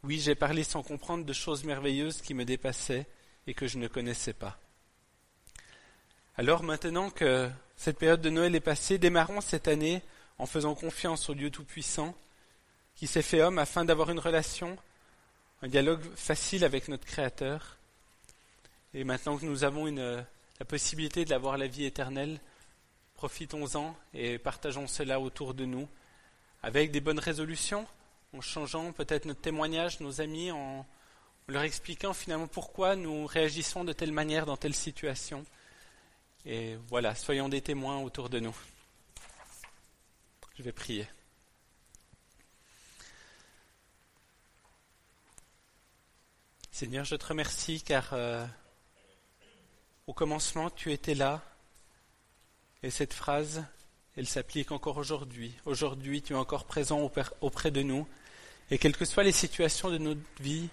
Oui, 0.02 0.20
j'ai 0.20 0.34
parlé 0.34 0.62
sans 0.62 0.82
comprendre 0.82 1.24
de 1.24 1.32
choses 1.32 1.64
merveilleuses 1.64 2.20
qui 2.20 2.34
me 2.34 2.44
dépassaient 2.44 3.06
et 3.46 3.54
que 3.54 3.66
je 3.66 3.78
ne 3.78 3.88
connaissais 3.88 4.32
pas. 4.32 4.58
Alors 6.38 6.62
maintenant 6.62 7.08
que 7.08 7.48
cette 7.76 7.98
période 7.98 8.20
de 8.20 8.28
Noël 8.28 8.54
est 8.54 8.60
passée, 8.60 8.98
démarrons 8.98 9.40
cette 9.40 9.68
année 9.68 10.02
en 10.36 10.44
faisant 10.44 10.74
confiance 10.74 11.30
au 11.30 11.34
Dieu 11.34 11.50
Tout-Puissant, 11.50 12.14
qui 12.94 13.06
s'est 13.06 13.22
fait 13.22 13.40
homme 13.40 13.58
afin 13.58 13.86
d'avoir 13.86 14.10
une 14.10 14.18
relation, 14.18 14.76
un 15.62 15.68
dialogue 15.68 16.02
facile 16.14 16.66
avec 16.66 16.88
notre 16.88 17.06
Créateur. 17.06 17.78
Et 18.92 19.02
maintenant 19.02 19.38
que 19.38 19.46
nous 19.46 19.64
avons 19.64 19.86
la 19.86 20.66
possibilité 20.68 21.24
d'avoir 21.24 21.56
la 21.56 21.68
vie 21.68 21.86
éternelle, 21.86 22.38
profitons-en 23.14 23.96
et 24.12 24.36
partageons 24.36 24.88
cela 24.88 25.20
autour 25.20 25.54
de 25.54 25.64
nous, 25.64 25.88
avec 26.62 26.90
des 26.90 27.00
bonnes 27.00 27.18
résolutions, 27.18 27.86
en 28.34 28.42
changeant 28.42 28.92
peut-être 28.92 29.24
notre 29.24 29.40
témoignage, 29.40 30.00
nos 30.00 30.20
amis, 30.20 30.50
en 30.50 30.84
leur 31.48 31.62
expliquant 31.62 32.12
finalement 32.12 32.46
pourquoi 32.46 32.94
nous 32.94 33.24
réagissons 33.24 33.84
de 33.84 33.94
telle 33.94 34.12
manière 34.12 34.44
dans 34.44 34.58
telle 34.58 34.74
situation. 34.74 35.42
Et 36.48 36.76
voilà, 36.86 37.16
soyons 37.16 37.48
des 37.48 37.60
témoins 37.60 37.98
autour 37.98 38.28
de 38.28 38.38
nous. 38.38 38.56
Je 40.56 40.62
vais 40.62 40.70
prier. 40.70 41.08
Seigneur, 46.70 47.04
je 47.04 47.16
te 47.16 47.26
remercie 47.26 47.82
car 47.82 48.10
euh, 48.12 48.46
au 50.06 50.12
commencement 50.12 50.70
tu 50.70 50.92
étais 50.92 51.16
là 51.16 51.42
et 52.84 52.90
cette 52.90 53.14
phrase, 53.14 53.64
elle 54.16 54.28
s'applique 54.28 54.70
encore 54.70 54.98
aujourd'hui. 54.98 55.52
Aujourd'hui 55.64 56.22
tu 56.22 56.34
es 56.34 56.36
encore 56.36 56.64
présent 56.64 57.10
auprès 57.40 57.72
de 57.72 57.82
nous 57.82 58.06
et 58.70 58.78
quelles 58.78 58.96
que 58.96 59.04
soient 59.04 59.24
les 59.24 59.32
situations 59.32 59.90
de 59.90 59.98
notre 59.98 60.20
vie, 60.38 60.68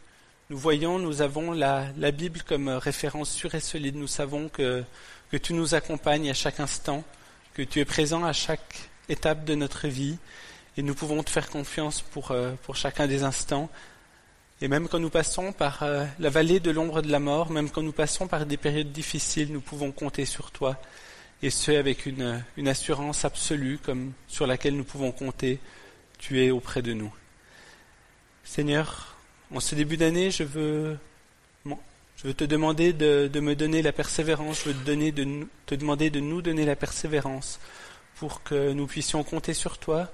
nous 0.49 0.57
voyons, 0.57 0.99
nous 0.99 1.21
avons 1.21 1.53
la, 1.53 1.87
la 1.97 2.11
Bible 2.11 2.41
comme 2.43 2.67
référence 2.67 3.31
sûre 3.31 3.55
et 3.55 3.61
solide. 3.61 3.95
Nous 3.95 4.07
savons 4.07 4.49
que, 4.49 4.83
que 5.31 5.37
tu 5.37 5.53
nous 5.53 5.73
accompagnes 5.73 6.29
à 6.29 6.33
chaque 6.33 6.59
instant, 6.59 7.03
que 7.53 7.61
tu 7.61 7.79
es 7.79 7.85
présent 7.85 8.23
à 8.25 8.33
chaque 8.33 8.89
étape 9.07 9.45
de 9.45 9.55
notre 9.55 9.87
vie 9.87 10.17
et 10.75 10.81
nous 10.81 10.95
pouvons 10.95 11.23
te 11.23 11.29
faire 11.29 11.49
confiance 11.49 12.01
pour, 12.01 12.31
euh, 12.31 12.53
pour 12.63 12.75
chacun 12.75 13.07
des 13.07 13.23
instants. 13.23 13.69
Et 14.61 14.67
même 14.67 14.87
quand 14.87 14.99
nous 14.99 15.09
passons 15.09 15.53
par 15.53 15.83
euh, 15.83 16.05
la 16.19 16.29
vallée 16.29 16.59
de 16.59 16.71
l'ombre 16.71 17.01
de 17.01 17.11
la 17.11 17.19
mort, 17.19 17.49
même 17.49 17.69
quand 17.69 17.81
nous 17.81 17.91
passons 17.93 18.27
par 18.27 18.45
des 18.45 18.57
périodes 18.57 18.91
difficiles, 18.91 19.51
nous 19.51 19.61
pouvons 19.61 19.91
compter 19.91 20.25
sur 20.25 20.51
toi. 20.51 20.79
Et 21.41 21.49
ce, 21.49 21.71
avec 21.71 22.05
une, 22.05 22.43
une 22.57 22.67
assurance 22.67 23.23
absolue 23.23 23.77
comme 23.77 24.13
sur 24.27 24.45
laquelle 24.45 24.75
nous 24.75 24.83
pouvons 24.83 25.11
compter. 25.11 25.59
Tu 26.17 26.43
es 26.43 26.51
auprès 26.51 26.81
de 26.81 26.93
nous. 26.93 27.13
Seigneur, 28.43 29.12
en 29.53 29.59
ce 29.59 29.75
début 29.75 29.97
d'année, 29.97 30.31
je 30.31 30.43
veux, 30.43 30.97
te 32.35 32.43
demander 32.43 32.93
de, 32.93 33.39
me 33.39 33.55
donner 33.55 33.81
la 33.81 33.91
persévérance, 33.91 34.63
je 34.63 34.69
veux 34.69 34.83
te, 34.83 35.11
de, 35.11 35.47
te 35.65 35.75
demander 35.75 36.09
de 36.09 36.19
nous 36.19 36.41
donner 36.41 36.65
la 36.65 36.75
persévérance 36.75 37.59
pour 38.15 38.43
que 38.43 38.71
nous 38.71 38.87
puissions 38.87 39.23
compter 39.23 39.53
sur 39.53 39.77
toi 39.77 40.09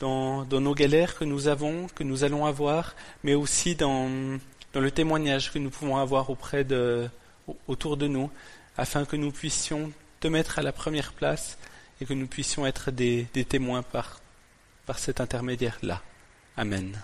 dans, 0.00 0.44
nos 0.44 0.74
galères 0.74 1.16
que 1.16 1.24
nous 1.24 1.48
avons, 1.48 1.86
que 1.94 2.02
nous 2.02 2.24
allons 2.24 2.44
avoir, 2.44 2.94
mais 3.22 3.34
aussi 3.34 3.74
dans, 3.74 4.08
le 4.74 4.90
témoignage 4.90 5.52
que 5.52 5.58
nous 5.58 5.70
pouvons 5.70 5.96
avoir 5.96 6.30
auprès 6.30 6.64
de, 6.64 7.08
autour 7.68 7.96
de 7.96 8.06
nous, 8.06 8.30
afin 8.76 9.04
que 9.04 9.16
nous 9.16 9.30
puissions 9.30 9.92
te 10.20 10.28
mettre 10.28 10.58
à 10.58 10.62
la 10.62 10.72
première 10.72 11.12
place 11.12 11.58
et 12.00 12.06
que 12.06 12.14
nous 12.14 12.26
puissions 12.26 12.66
être 12.66 12.90
des, 12.90 13.26
témoins 13.48 13.82
par, 13.82 14.20
par 14.84 14.98
cet 14.98 15.20
intermédiaire-là. 15.20 16.02
Amen. 16.56 16.98